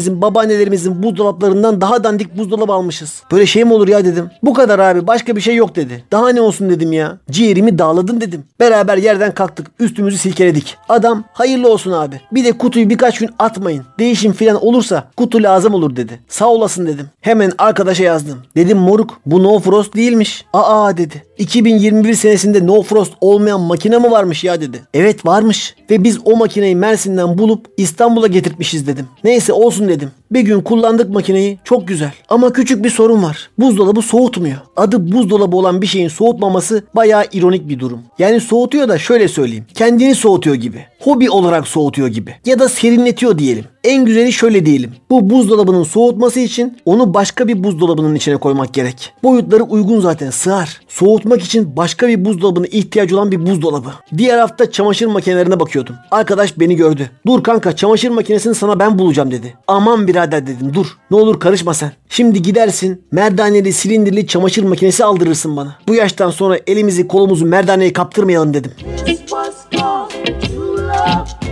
Anneannelerimizin, 0.04 0.22
babaannelerimizin 0.22 1.02
buzdolaplarından 1.02 1.80
daha 1.80 2.04
dandik 2.04 2.38
buzdolabı 2.38 2.72
almışız. 2.72 3.22
Böyle 3.32 3.46
şey 3.46 3.64
mi 3.64 3.72
olur 3.72 3.88
ya 3.88 4.04
dedim. 4.04 4.30
Bu 4.42 4.54
kadar 4.54 4.78
abi 4.78 5.06
başka 5.06 5.36
bir 5.36 5.40
şey 5.40 5.54
yok 5.56 5.76
dedi. 5.76 6.04
Daha 6.12 6.28
ne 6.28 6.40
olsun 6.40 6.70
dedim 6.70 6.92
ya. 6.92 7.18
Ciğerimi 7.30 7.78
dağladın 7.78 8.20
dedim. 8.20 8.44
Beraber 8.60 8.96
yerden 8.96 9.34
kalktık 9.34 9.66
üstümüzü 9.80 10.18
silkeledik. 10.18 10.76
Adam 10.88 11.24
hayırlı 11.32 11.68
olsun 11.68 11.92
abi. 11.92 12.20
Bir 12.32 12.44
de 12.44 12.58
kutuyu 12.58 12.90
birkaç 12.90 13.18
gün 13.18 13.30
atmayın. 13.38 13.84
Değişim 13.98 14.32
filan 14.32 14.64
olursa 14.64 15.10
kutu 15.16 15.42
lazım 15.42 15.74
olur 15.74 15.96
dedi. 15.96 16.20
Sağ 16.28 16.48
olasın 16.48 16.86
dedim. 16.86 17.06
Hemen 17.20 17.52
arkadaşa 17.58 18.04
yazdım. 18.04 18.38
Dedim 18.56 18.78
moruk 18.78 19.20
bu 19.26 19.42
no 19.42 19.58
frost 19.60 19.96
değilmiş. 19.96 20.44
Aa 20.52 20.96
dedi. 20.96 21.24
2021 21.38 22.14
senesinde 22.14 22.66
no 22.66 22.82
frost 22.82 23.12
olmayan 23.20 23.60
makine 23.60 23.98
mi 23.98 24.10
varmış 24.10 24.44
ya 24.44 24.60
dedi. 24.60 24.82
Evet 24.94 25.26
varmış. 25.26 25.74
Ve 25.90 26.04
biz 26.04 26.18
o 26.24 26.36
makineyi 26.36 26.76
Mersin'den 26.76 27.38
bulup 27.38 27.66
İstanbul'a 27.76 28.26
getirtmişiz 28.26 28.86
dedim. 28.86 29.06
Neyse 29.24 29.52
olsun 29.52 29.88
dedim. 29.88 30.10
Bir 30.34 30.40
gün 30.40 30.60
kullandık 30.60 31.10
makineyi 31.10 31.58
çok 31.64 31.88
güzel. 31.88 32.12
Ama 32.28 32.52
küçük 32.52 32.84
bir 32.84 32.90
sorun 32.90 33.22
var. 33.22 33.50
Buzdolabı 33.58 34.02
soğutmuyor. 34.02 34.56
Adı 34.76 35.12
buzdolabı 35.12 35.56
olan 35.56 35.82
bir 35.82 35.86
şeyin 35.86 36.08
soğutmaması 36.08 36.84
bayağı 36.96 37.24
ironik 37.32 37.68
bir 37.68 37.78
durum. 37.78 38.00
Yani 38.18 38.40
soğutuyor 38.40 38.88
da 38.88 38.98
şöyle 38.98 39.28
söyleyeyim. 39.28 39.66
Kendini 39.74 40.14
soğutuyor 40.14 40.56
gibi. 40.56 40.86
Hobi 41.00 41.30
olarak 41.30 41.68
soğutuyor 41.68 42.08
gibi. 42.08 42.34
Ya 42.46 42.58
da 42.58 42.68
serinletiyor 42.68 43.38
diyelim. 43.38 43.64
En 43.84 44.04
güzeli 44.04 44.32
şöyle 44.32 44.66
diyelim. 44.66 44.92
Bu 45.10 45.30
buzdolabının 45.30 45.82
soğutması 45.82 46.40
için 46.40 46.78
onu 46.84 47.14
başka 47.14 47.48
bir 47.48 47.64
buzdolabının 47.64 48.14
içine 48.14 48.36
koymak 48.36 48.74
gerek. 48.74 49.12
Boyutları 49.22 49.62
uygun 49.62 50.00
zaten 50.00 50.30
sığar. 50.30 50.80
Soğutmak 50.88 51.42
için 51.42 51.76
başka 51.76 52.08
bir 52.08 52.24
buzdolabına 52.24 52.66
ihtiyacı 52.66 53.16
olan 53.16 53.32
bir 53.32 53.46
buzdolabı. 53.46 53.88
Diğer 54.16 54.38
hafta 54.38 54.70
çamaşır 54.70 55.06
makinelerine 55.06 55.60
bakıyordum. 55.60 55.94
Arkadaş 56.10 56.58
beni 56.58 56.76
gördü. 56.76 57.10
Dur 57.26 57.42
kanka 57.42 57.76
çamaşır 57.76 58.10
makinesini 58.10 58.54
sana 58.54 58.78
ben 58.78 58.98
bulacağım 58.98 59.30
dedi. 59.30 59.54
Aman 59.66 60.06
birader 60.24 60.46
dedim 60.46 60.74
dur. 60.74 60.86
Ne 61.10 61.16
olur 61.16 61.40
karışma 61.40 61.74
sen. 61.74 61.92
Şimdi 62.08 62.42
gidersin 62.42 63.02
merdaneli 63.12 63.72
silindirli 63.72 64.26
çamaşır 64.26 64.64
makinesi 64.64 65.04
aldırırsın 65.04 65.56
bana. 65.56 65.76
Bu 65.88 65.94
yaştan 65.94 66.30
sonra 66.30 66.58
elimizi 66.66 67.08
kolumuzu 67.08 67.46
merdaneye 67.46 67.92
kaptırmayalım 67.92 68.54
dedim. 68.54 68.72
It 69.06 69.18
was 69.18 69.54
true 69.70 70.82
love 70.82 71.43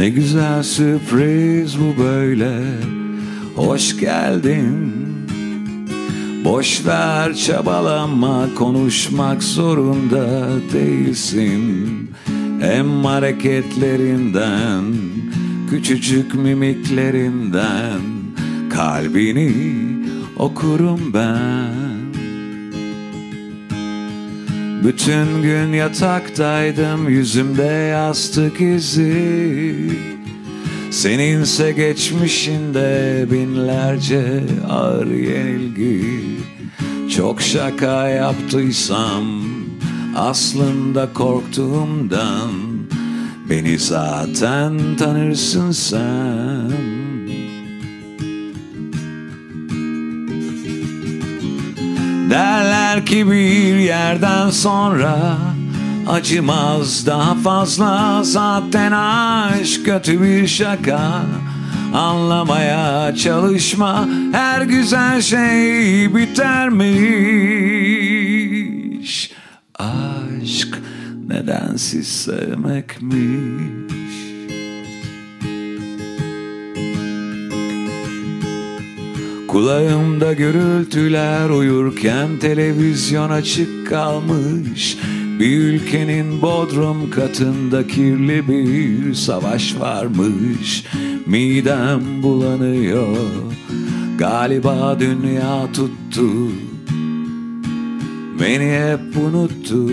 Ne 0.00 0.08
güzel 0.08 0.62
sürpriz 0.62 1.76
bu 1.80 2.02
böyle. 2.02 2.60
Hoş 3.56 4.00
geldin. 4.00 4.92
Boş 6.44 6.86
ver 6.86 7.34
çabalama 7.34 8.54
konuşmak 8.54 9.42
zorunda 9.42 10.48
değilsin. 10.72 12.10
Hem 12.60 13.04
hareketlerinden 13.04 14.84
Küçücük 15.70 16.34
mimiklerinden 16.34 18.00
Kalbini 18.70 19.54
okurum 20.38 21.00
ben 21.14 21.79
Bütün 24.84 25.42
gün 25.42 25.72
yataktaydım 25.72 27.08
yüzümde 27.08 27.62
yastık 27.92 28.60
izi. 28.60 29.74
Seninse 30.90 31.72
geçmişinde 31.72 33.26
binlerce 33.30 34.44
ağır 34.70 35.06
yenilgi. 35.06 36.04
Çok 37.16 37.42
şaka 37.42 38.08
yaptıysam 38.08 39.42
aslında 40.16 41.12
korktuğumdan 41.14 42.50
Beni 43.50 43.78
zaten 43.78 44.96
tanırsın 44.96 45.70
sen 45.70 46.89
Derler 53.00 53.06
ki 53.06 53.30
bir 53.30 53.76
yerden 53.76 54.50
sonra 54.50 55.38
acımaz 56.08 57.06
daha 57.06 57.34
fazla. 57.34 58.20
Zaten 58.24 58.92
aşk 58.92 59.84
kötü 59.84 60.22
bir 60.22 60.46
şaka. 60.46 61.22
Anlamaya 61.94 63.14
çalışma 63.14 64.08
her 64.32 64.62
güzel 64.62 65.22
şey 65.22 66.14
bitermiş. 66.14 66.90
Aşk 69.78 70.78
nedensiz 71.28 72.08
sevmekmiş 72.08 74.09
Kulağımda 79.50 80.32
gürültüler 80.32 81.50
uyurken 81.50 82.38
televizyon 82.38 83.30
açık 83.30 83.86
kalmış. 83.88 84.96
Bir 85.40 85.58
ülkenin 85.58 86.42
bodrum 86.42 87.10
katında 87.10 87.86
kirli 87.86 88.48
bir 88.48 89.14
savaş 89.14 89.80
varmış. 89.80 90.84
Midem 91.26 92.22
bulanıyor 92.22 93.16
Galiba 94.18 95.00
dünya 95.00 95.72
tuttu. 95.72 96.30
Beni 98.40 98.72
hep 98.72 99.16
unuttu. 99.16 99.88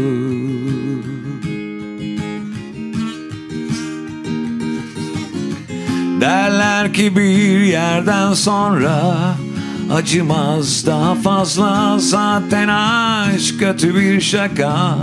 Derler 6.22 6.94
ki 6.94 7.16
bir 7.16 7.60
yerden 7.60 8.34
sonra 8.34 9.16
acımaz 9.92 10.86
daha 10.86 11.16
fazla. 11.16 12.00
Zaten 12.00 12.68
aşk 12.68 13.60
kötü 13.60 13.96
bir 13.96 14.22
şaka. 14.22 14.98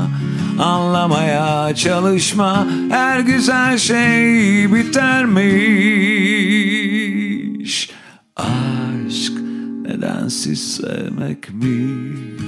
Anlamaya 0.59 1.75
çalışma. 1.75 2.67
Her 2.91 3.21
güzel 3.21 3.79
şey 3.79 4.75
bitermiş. 4.75 5.51
Aşk 8.37 9.33
nedensiz 9.87 10.77
sevmekmiş 10.77 12.44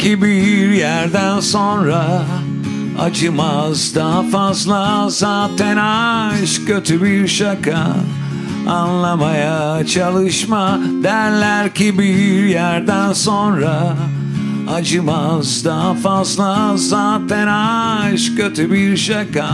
Derler 0.00 0.08
ki 0.08 0.22
bir 0.22 0.70
yerden 0.70 1.40
sonra 1.40 2.22
acımaz 3.00 3.94
daha 3.94 4.22
fazla. 4.22 5.10
Zaten 5.10 5.76
aşk 5.76 6.66
kötü 6.66 7.02
bir 7.02 7.28
şaka. 7.28 7.86
Anlamaya 8.68 9.86
çalışma. 9.86 10.78
Derler 11.02 11.74
ki 11.74 11.98
bir 11.98 12.44
yerden 12.44 13.12
sonra 13.12 13.96
acımaz 14.76 15.64
daha 15.64 15.94
fazla. 15.94 16.76
Zaten 16.76 17.46
aşk 17.46 18.36
kötü 18.36 18.72
bir 18.72 18.96
şaka. 18.96 19.48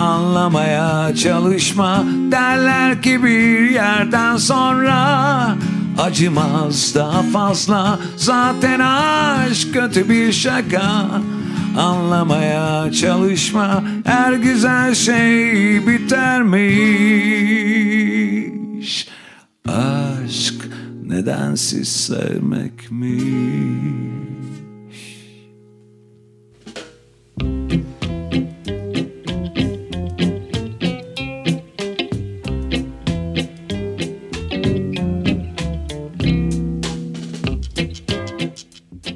Anlamaya 0.00 1.14
çalışma. 1.14 2.04
Derler 2.30 3.02
ki 3.02 3.24
bir 3.24 3.70
yerden 3.70 4.36
sonra 4.36 4.98
Acımaz 5.98 6.94
daha 6.94 7.22
fazla. 7.22 7.98
Zaten 8.16 8.80
aşk 8.80 9.72
kötü 9.72 10.08
bir 10.08 10.32
şaka. 10.32 11.06
Anlamaya 11.76 12.92
çalışma. 12.92 13.82
Her 14.04 14.32
güzel 14.32 14.94
şey 14.94 15.86
bitermiş. 15.86 16.68
Aşk 19.68 20.68
nedensiz 21.06 21.88
sevmekmiş 21.88 23.48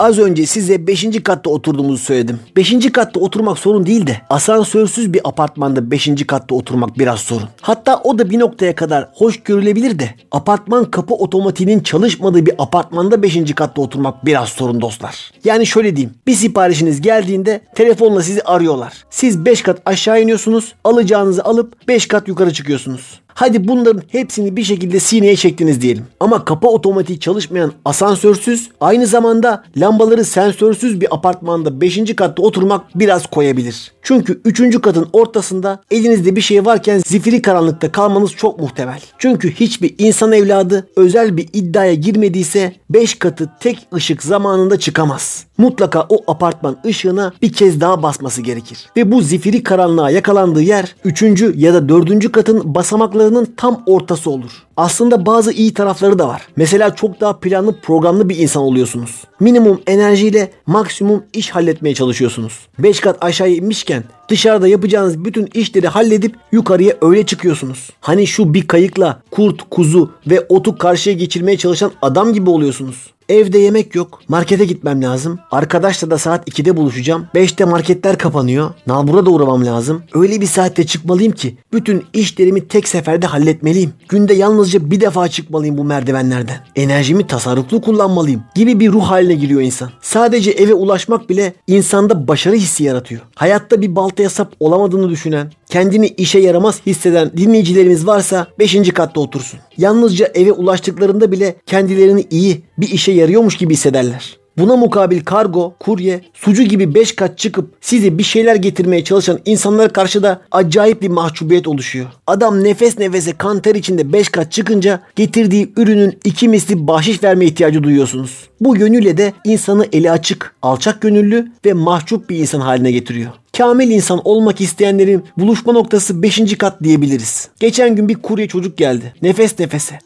Az 0.02 0.18
önce 0.18 0.46
size 0.46 0.86
5. 0.86 1.22
katta 1.24 1.50
oturduğumuzu 1.50 1.98
söyledim. 1.98 2.40
5. 2.56 2.92
katta 2.92 3.20
oturmak 3.20 3.58
sorun 3.58 3.86
değil 3.86 4.06
de 4.06 4.20
asansörsüz 4.30 5.12
bir 5.12 5.20
apartmanda 5.24 5.90
5. 5.90 6.26
katta 6.26 6.54
oturmak 6.54 6.98
biraz 6.98 7.20
sorun. 7.20 7.48
Hatta 7.60 8.00
o 8.04 8.18
da 8.18 8.30
bir 8.30 8.38
noktaya 8.38 8.74
kadar 8.74 9.08
hoş 9.14 9.42
görülebilir 9.42 9.98
de 9.98 10.14
apartman 10.30 10.90
kapı 10.90 11.14
otomatiğinin 11.14 11.80
çalışmadığı 11.80 12.46
bir 12.46 12.54
apartmanda 12.58 13.22
5. 13.22 13.54
katta 13.54 13.82
oturmak 13.82 14.26
biraz 14.26 14.48
sorun 14.48 14.80
dostlar. 14.80 15.30
Yani 15.44 15.66
şöyle 15.66 15.96
diyeyim. 15.96 16.14
Bir 16.26 16.34
siparişiniz 16.34 17.00
geldiğinde 17.00 17.60
telefonla 17.74 18.22
sizi 18.22 18.42
arıyorlar. 18.42 19.04
Siz 19.10 19.44
5 19.44 19.62
kat 19.62 19.82
aşağı 19.86 20.22
iniyorsunuz. 20.22 20.74
Alacağınızı 20.84 21.44
alıp 21.44 21.88
5 21.88 22.06
kat 22.06 22.28
yukarı 22.28 22.52
çıkıyorsunuz. 22.52 23.20
Hadi 23.34 23.68
bunların 23.68 24.02
hepsini 24.08 24.56
bir 24.56 24.64
şekilde 24.64 25.00
sineye 25.00 25.36
çektiniz 25.36 25.80
diyelim. 25.80 26.04
Ama 26.20 26.44
kapı 26.44 26.68
otomatiği 26.68 27.20
çalışmayan 27.20 27.72
asansörsüz, 27.84 28.70
aynı 28.80 29.06
zamanda 29.06 29.64
lambaları 29.76 30.24
sensörsüz 30.24 31.00
bir 31.00 31.14
apartmanda 31.14 31.80
5. 31.80 32.16
katta 32.16 32.42
oturmak 32.42 32.98
biraz 32.98 33.26
koyabilir. 33.26 33.92
Çünkü 34.02 34.40
3. 34.44 34.80
katın 34.80 35.08
ortasında 35.12 35.82
elinizde 35.90 36.36
bir 36.36 36.40
şey 36.40 36.64
varken 36.64 37.02
zifiri 37.06 37.42
karanlıkta 37.42 37.92
kalmanız 37.92 38.30
çok 38.30 38.60
muhtemel. 38.60 39.00
Çünkü 39.18 39.50
hiçbir 39.50 39.94
insan 39.98 40.32
evladı 40.32 40.88
özel 40.96 41.36
bir 41.36 41.48
iddiaya 41.52 41.94
girmediyse 41.94 42.74
5 42.90 43.14
katı 43.18 43.50
tek 43.60 43.78
ışık 43.94 44.22
zamanında 44.22 44.78
çıkamaz. 44.78 45.46
Mutlaka 45.58 46.06
o 46.08 46.32
apartman 46.32 46.76
ışığına 46.86 47.32
bir 47.42 47.52
kez 47.52 47.80
daha 47.80 48.02
basması 48.02 48.42
gerekir. 48.42 48.86
Ve 48.96 49.12
bu 49.12 49.22
zifiri 49.22 49.62
karanlığa 49.62 50.10
yakalandığı 50.10 50.62
yer 50.62 50.94
3. 51.04 51.22
ya 51.54 51.74
da 51.74 51.88
4. 51.88 52.32
katın 52.32 52.74
basamaklarının 52.74 53.54
tam 53.56 53.82
ortası 53.86 54.30
olur. 54.30 54.50
Aslında 54.76 55.26
bazı 55.26 55.52
iyi 55.52 55.74
tarafları 55.74 56.18
da 56.18 56.28
var. 56.28 56.48
Mesela 56.56 56.94
çok 56.94 57.20
daha 57.20 57.38
planlı 57.38 57.80
programlı 57.80 58.28
bir 58.28 58.38
insan 58.38 58.62
oluyorsunuz. 58.62 59.24
Minimum 59.40 59.80
enerjiyle 59.86 60.50
maksimum 60.66 61.22
iş 61.32 61.50
halletmeye 61.50 61.94
çalışıyorsunuz. 61.94 62.52
5 62.78 63.00
kat 63.00 63.24
aşağıya 63.24 63.56
inmişken 63.56 63.91
dışarıda 64.28 64.68
yapacağınız 64.68 65.24
bütün 65.24 65.48
işleri 65.54 65.88
halledip 65.88 66.36
yukarıya 66.52 66.96
öyle 67.02 67.26
çıkıyorsunuz. 67.26 67.90
Hani 68.00 68.26
şu 68.26 68.54
bir 68.54 68.66
kayıkla 68.68 69.22
kurt, 69.30 69.62
kuzu 69.70 70.10
ve 70.26 70.46
otu 70.48 70.78
karşıya 70.78 71.16
geçirmeye 71.16 71.58
çalışan 71.58 71.92
adam 72.02 72.32
gibi 72.32 72.50
oluyorsunuz. 72.50 73.12
Evde 73.32 73.58
yemek 73.58 73.94
yok. 73.94 74.20
Markete 74.28 74.64
gitmem 74.64 75.02
lazım. 75.02 75.38
Arkadaşla 75.50 76.10
da 76.10 76.18
saat 76.18 76.48
2'de 76.48 76.76
buluşacağım. 76.76 77.26
5'te 77.34 77.64
marketler 77.64 78.18
kapanıyor. 78.18 78.70
Nalbur'a 78.86 79.26
da 79.26 79.30
uğramam 79.30 79.66
lazım. 79.66 80.02
Öyle 80.14 80.40
bir 80.40 80.46
saatte 80.46 80.86
çıkmalıyım 80.86 81.32
ki 81.32 81.56
bütün 81.72 82.04
işlerimi 82.12 82.68
tek 82.68 82.88
seferde 82.88 83.26
halletmeliyim. 83.26 83.92
Günde 84.08 84.34
yalnızca 84.34 84.90
bir 84.90 85.00
defa 85.00 85.28
çıkmalıyım 85.28 85.78
bu 85.78 85.84
merdivenlerden. 85.84 86.56
Enerjimi 86.76 87.26
tasarruflu 87.26 87.80
kullanmalıyım 87.80 88.42
gibi 88.54 88.80
bir 88.80 88.92
ruh 88.92 89.02
haline 89.02 89.34
giriyor 89.34 89.60
insan. 89.60 89.90
Sadece 90.02 90.50
eve 90.50 90.74
ulaşmak 90.74 91.28
bile 91.28 91.54
insanda 91.66 92.28
başarı 92.28 92.54
hissi 92.54 92.84
yaratıyor. 92.84 93.20
Hayatta 93.34 93.80
bir 93.80 93.96
baltaya 93.96 94.30
sap 94.30 94.52
olamadığını 94.60 95.10
düşünen, 95.10 95.52
kendini 95.68 96.06
işe 96.06 96.38
yaramaz 96.38 96.80
hisseden 96.86 97.30
dinleyicilerimiz 97.36 98.06
varsa 98.06 98.46
5. 98.58 98.92
katta 98.94 99.20
otursun. 99.20 99.60
Yalnızca 99.78 100.30
eve 100.34 100.52
ulaştıklarında 100.52 101.32
bile 101.32 101.54
kendilerini 101.66 102.26
iyi 102.30 102.62
bir 102.78 102.88
işe 102.88 103.12
yarıyormuş 103.22 103.56
gibi 103.56 103.72
hissederler. 103.72 104.42
Buna 104.58 104.76
mukabil 104.76 105.20
kargo, 105.20 105.74
kurye, 105.80 106.20
sucu 106.34 106.62
gibi 106.62 106.94
5 106.94 107.16
kat 107.16 107.38
çıkıp 107.38 107.74
size 107.80 108.18
bir 108.18 108.22
şeyler 108.22 108.54
getirmeye 108.54 109.04
çalışan 109.04 109.38
insanlara 109.44 109.88
karşı 109.88 110.22
da 110.22 110.40
acayip 110.50 111.02
bir 111.02 111.08
mahcubiyet 111.08 111.68
oluşuyor. 111.68 112.06
Adam 112.26 112.64
nefes 112.64 112.98
nefese 112.98 113.32
kan 113.32 113.60
ter 113.60 113.74
içinde 113.74 114.12
5 114.12 114.28
kat 114.28 114.52
çıkınca 114.52 115.00
getirdiği 115.16 115.72
ürünün 115.76 116.18
iki 116.24 116.48
misli 116.48 116.86
bahşiş 116.86 117.22
verme 117.24 117.44
ihtiyacı 117.44 117.82
duyuyorsunuz. 117.82 118.48
Bu 118.60 118.76
yönüyle 118.76 119.16
de 119.16 119.32
insanı 119.44 119.86
eli 119.92 120.10
açık, 120.10 120.54
alçak 120.62 121.00
gönüllü 121.00 121.52
ve 121.64 121.72
mahcup 121.72 122.30
bir 122.30 122.36
insan 122.36 122.60
haline 122.60 122.92
getiriyor. 122.92 123.30
Kamil 123.58 123.90
insan 123.90 124.20
olmak 124.24 124.60
isteyenlerin 124.60 125.24
buluşma 125.38 125.72
noktası 125.72 126.22
5. 126.22 126.58
kat 126.58 126.82
diyebiliriz. 126.82 127.48
Geçen 127.60 127.96
gün 127.96 128.08
bir 128.08 128.14
kurye 128.14 128.48
çocuk 128.48 128.78
geldi. 128.78 129.14
Nefes 129.22 129.58
nefese. 129.58 129.98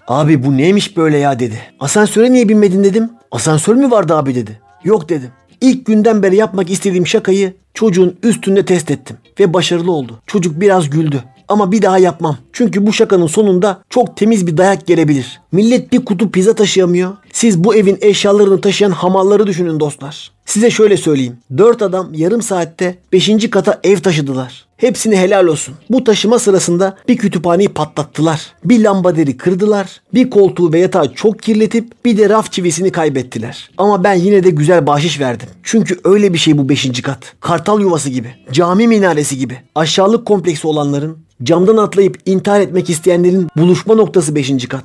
Abi 0.08 0.44
bu 0.44 0.56
neymiş 0.56 0.96
böyle 0.96 1.18
ya 1.18 1.38
dedi. 1.38 1.58
Asansöre 1.80 2.32
niye 2.32 2.48
binmedin 2.48 2.84
dedim. 2.84 3.10
Asansör 3.30 3.74
mü 3.74 3.90
vardı 3.90 4.16
abi 4.16 4.34
dedi. 4.34 4.60
Yok 4.84 5.08
dedim. 5.08 5.30
İlk 5.60 5.86
günden 5.86 6.22
beri 6.22 6.36
yapmak 6.36 6.70
istediğim 6.70 7.06
şakayı 7.06 7.54
çocuğun 7.74 8.16
üstünde 8.22 8.64
test 8.64 8.90
ettim. 8.90 9.16
Ve 9.40 9.54
başarılı 9.54 9.92
oldu. 9.92 10.20
Çocuk 10.26 10.60
biraz 10.60 10.90
güldü. 10.90 11.24
Ama 11.48 11.72
bir 11.72 11.82
daha 11.82 11.98
yapmam. 11.98 12.36
Çünkü 12.52 12.86
bu 12.86 12.92
şakanın 12.92 13.26
sonunda 13.26 13.82
çok 13.90 14.16
temiz 14.16 14.46
bir 14.46 14.56
dayak 14.56 14.86
gelebilir. 14.86 15.40
Millet 15.52 15.92
bir 15.92 16.04
kutu 16.04 16.30
pizza 16.30 16.54
taşıyamıyor. 16.54 17.12
Siz 17.34 17.64
bu 17.64 17.74
evin 17.74 17.98
eşyalarını 18.00 18.60
taşıyan 18.60 18.90
hamalları 18.90 19.46
düşünün 19.46 19.80
dostlar. 19.80 20.30
Size 20.46 20.70
şöyle 20.70 20.96
söyleyeyim. 20.96 21.36
4 21.58 21.82
adam 21.82 22.14
yarım 22.14 22.42
saatte 22.42 22.98
5. 23.12 23.50
kata 23.50 23.80
ev 23.84 23.96
taşıdılar. 23.96 24.66
Hepsine 24.76 25.16
helal 25.20 25.46
olsun. 25.46 25.74
Bu 25.90 26.04
taşıma 26.04 26.38
sırasında 26.38 26.96
bir 27.08 27.16
kütüphaneyi 27.16 27.68
patlattılar. 27.68 28.52
Bir 28.64 28.84
lambaderi 28.84 29.36
kırdılar. 29.36 30.00
Bir 30.14 30.30
koltuğu 30.30 30.72
ve 30.72 30.78
yatağı 30.78 31.14
çok 31.14 31.42
kirletip 31.42 32.04
bir 32.04 32.18
de 32.18 32.28
raf 32.28 32.52
çivisini 32.52 32.92
kaybettiler. 32.92 33.70
Ama 33.78 34.04
ben 34.04 34.14
yine 34.14 34.44
de 34.44 34.50
güzel 34.50 34.86
bahşiş 34.86 35.20
verdim. 35.20 35.48
Çünkü 35.62 36.00
öyle 36.04 36.32
bir 36.32 36.38
şey 36.38 36.58
bu 36.58 36.68
5. 36.68 37.02
kat. 37.02 37.34
Kartal 37.40 37.80
yuvası 37.80 38.10
gibi. 38.10 38.34
Cami 38.52 38.88
minaresi 38.88 39.38
gibi. 39.38 39.58
Aşağılık 39.74 40.26
kompleksi 40.26 40.66
olanların, 40.66 41.18
camdan 41.42 41.76
atlayıp 41.76 42.18
intihar 42.26 42.60
etmek 42.60 42.90
isteyenlerin 42.90 43.48
buluşma 43.56 43.94
noktası 43.94 44.34
5. 44.34 44.68
kat. 44.68 44.84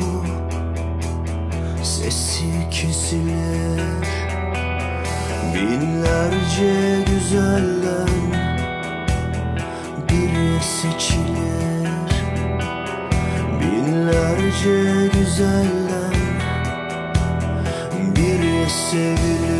Bu 0.00 0.24
sesi 1.84 2.70
kesilir. 2.70 4.06
Binlerce 5.54 7.04
güzelden 7.06 8.08
biri 10.08 10.62
seçilir. 10.62 12.10
Binlerce 13.60 15.08
güzelden 15.18 16.14
biri 18.16 18.70
sevilir 18.70 19.59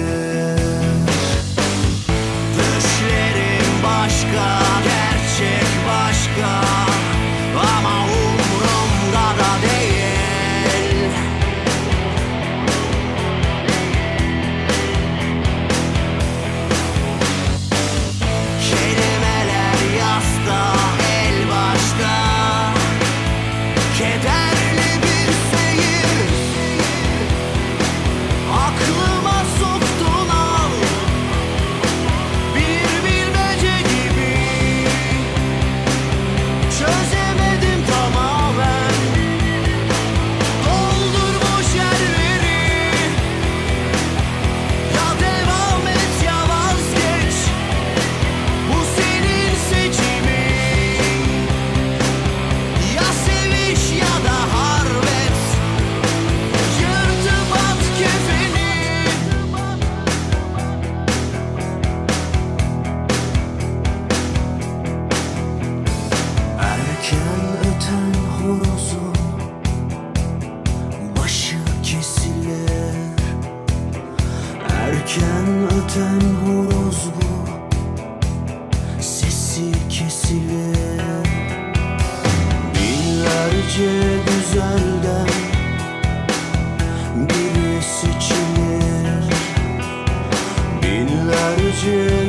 Binlerce 91.83 92.20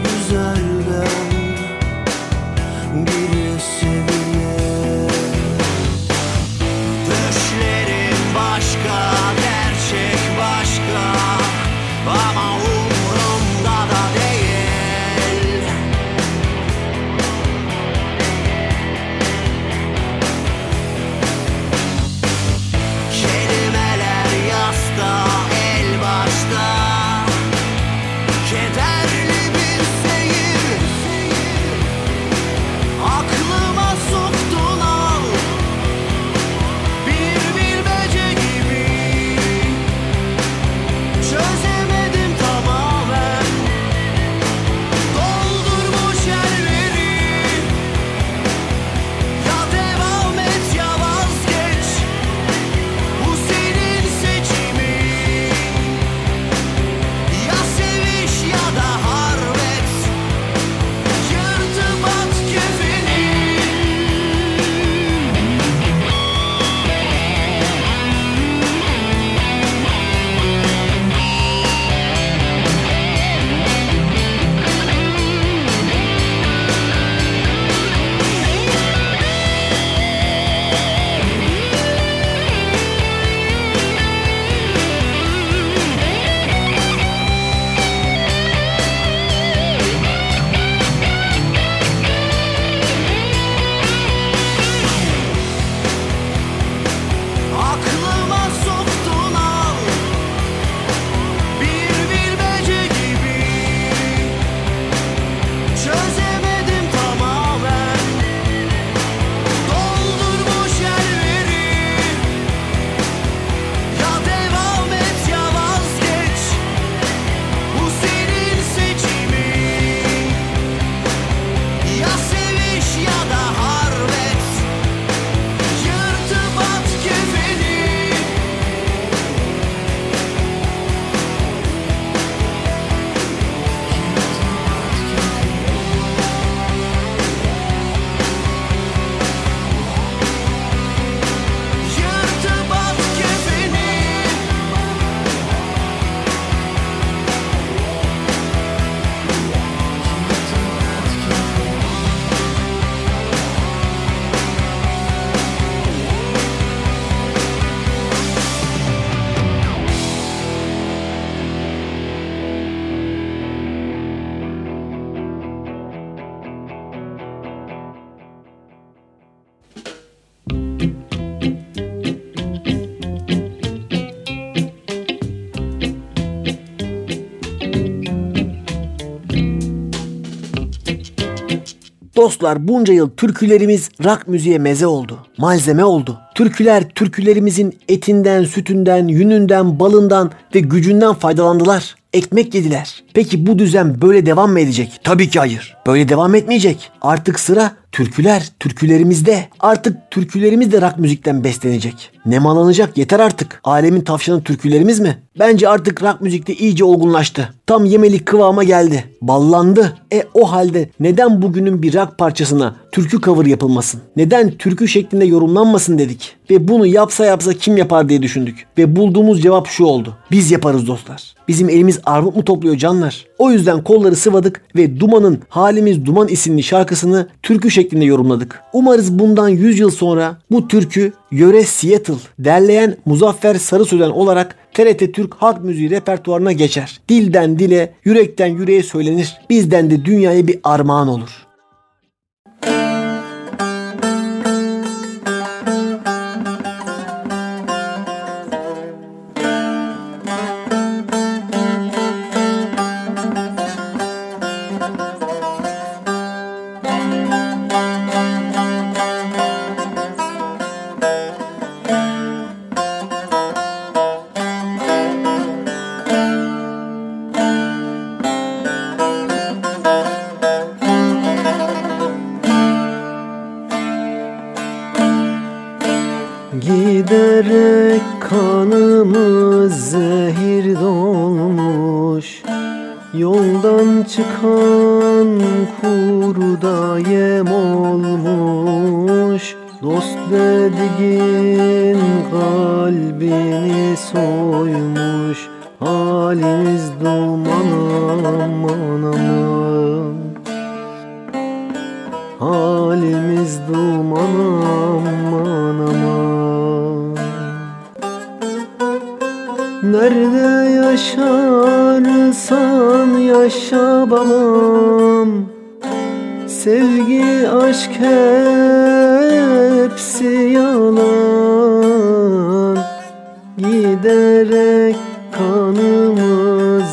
Dostlar 182.21 182.67
bunca 182.67 182.93
yıl 182.93 183.09
türkülerimiz 183.09 183.89
rock 184.03 184.27
müziğe 184.27 184.57
meze 184.57 184.87
oldu. 184.87 185.19
Malzeme 185.37 185.83
oldu. 185.85 186.19
Türküler 186.35 186.89
türkülerimizin 186.89 187.79
etinden, 187.87 188.43
sütünden, 188.43 189.07
yününden, 189.07 189.79
balından 189.79 190.31
ve 190.55 190.59
gücünden 190.59 191.13
faydalandılar. 191.13 191.95
Ekmek 192.13 192.55
yediler. 192.55 193.03
Peki 193.13 193.47
bu 193.47 193.59
düzen 193.59 194.01
böyle 194.01 194.25
devam 194.25 194.51
mı 194.51 194.59
edecek? 194.59 194.99
Tabii 195.03 195.29
ki 195.29 195.39
hayır. 195.39 195.77
Böyle 195.87 196.09
devam 196.09 196.35
etmeyecek. 196.35 196.91
Artık 197.01 197.39
sıra 197.39 197.71
türküler, 197.91 198.51
türkülerimizde. 198.59 199.47
Artık 199.59 200.11
türkülerimiz 200.11 200.71
de 200.71 200.81
rock 200.81 200.97
müzikten 200.97 201.43
beslenecek. 201.43 202.11
Nemalanacak 202.25 202.97
yeter 202.97 203.19
artık. 203.19 203.61
Alemin 203.63 204.01
tavşanı 204.01 204.43
türkülerimiz 204.43 204.99
mi? 204.99 205.17
Bence 205.39 205.69
artık 205.69 206.03
rock 206.03 206.21
müzikte 206.21 206.53
iyice 206.53 206.83
olgunlaştı. 206.83 207.53
Tam 207.67 207.85
yemelik 207.85 208.25
kıvama 208.25 208.63
geldi. 208.63 209.05
Ballandı. 209.21 209.97
E 210.13 210.23
o 210.33 210.51
halde 210.51 210.89
neden 210.99 211.41
bugünün 211.41 211.83
bir 211.83 211.93
rock 211.93 212.17
parçasına 212.17 212.75
türkü 212.91 213.21
cover 213.21 213.45
yapılmasın? 213.45 214.01
Neden 214.15 214.51
türkü 214.51 214.87
şeklinde 214.87 215.25
yorumlanmasın 215.25 215.99
dedik. 215.99 216.35
Ve 216.49 216.67
bunu 216.67 216.85
yapsa 216.85 217.25
yapsa 217.25 217.53
kim 217.53 217.77
yapar 217.77 218.09
diye 218.09 218.21
düşündük. 218.21 218.67
Ve 218.77 218.95
bulduğumuz 218.95 219.41
cevap 219.41 219.67
şu 219.67 219.83
oldu. 219.83 220.17
Biz 220.31 220.51
yaparız 220.51 220.87
dostlar. 220.87 221.35
Bizim 221.47 221.69
elimiz 221.69 221.99
armut 222.05 222.35
mu 222.35 222.45
topluyor 222.45 222.75
canlar? 222.75 223.25
O 223.41 223.51
yüzden 223.51 223.83
kolları 223.83 224.15
sıvadık 224.15 224.61
ve 224.75 224.99
Duman'ın 224.99 225.39
Halimiz 225.49 226.05
Duman 226.05 226.27
isimli 226.27 226.63
şarkısını 226.63 227.27
türkü 227.43 227.71
şeklinde 227.71 228.05
yorumladık. 228.05 228.61
Umarız 228.73 229.19
bundan 229.19 229.49
100 229.49 229.79
yıl 229.79 229.91
sonra 229.91 230.37
bu 230.51 230.67
türkü 230.67 231.13
Yöre 231.31 231.63
Seattle 231.63 232.13
derleyen 232.39 232.97
Muzaffer 233.05 233.55
Sarı 233.55 233.85
Sözen 233.85 234.09
olarak 234.09 234.55
TRT 234.73 235.13
Türk 235.13 235.33
halk 235.33 235.63
müziği 235.63 235.89
repertuarına 235.89 236.51
geçer. 236.51 236.99
Dilden 237.09 237.59
dile, 237.59 237.93
yürekten 238.05 238.47
yüreğe 238.47 238.83
söylenir. 238.83 239.37
Bizden 239.49 239.89
de 239.89 240.05
dünyaya 240.05 240.47
bir 240.47 240.59
armağan 240.63 241.07
olur. 241.07 241.50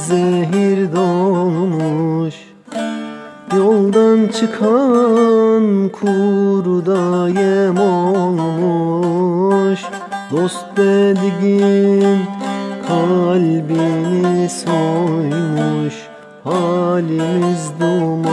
Zehir 0.09 0.93
dolmuş. 0.97 2.35
Yoldan 3.57 4.29
çıkan 4.29 5.89
kurda 5.89 7.29
yem 7.41 7.79
olmuş 7.79 9.19
Dost 10.31 10.67
dediğin 10.77 12.19
kalbini 12.89 14.49
soymuş. 14.49 15.95
Halimiz 16.45 17.71
duman 17.81 18.28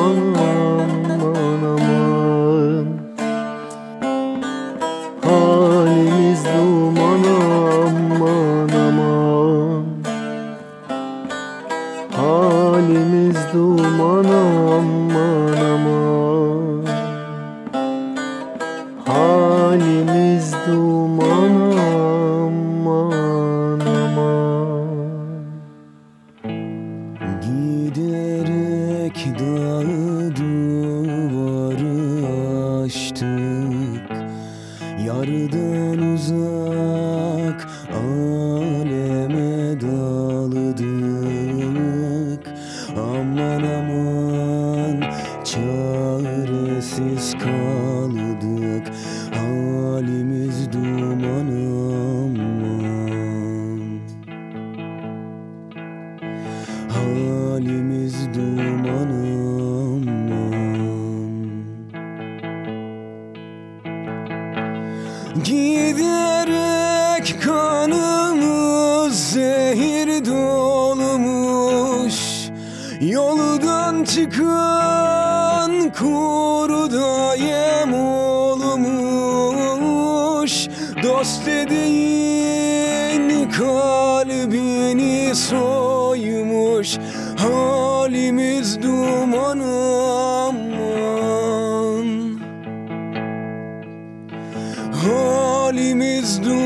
Halimiz 95.75 96.43
duman 96.43 96.64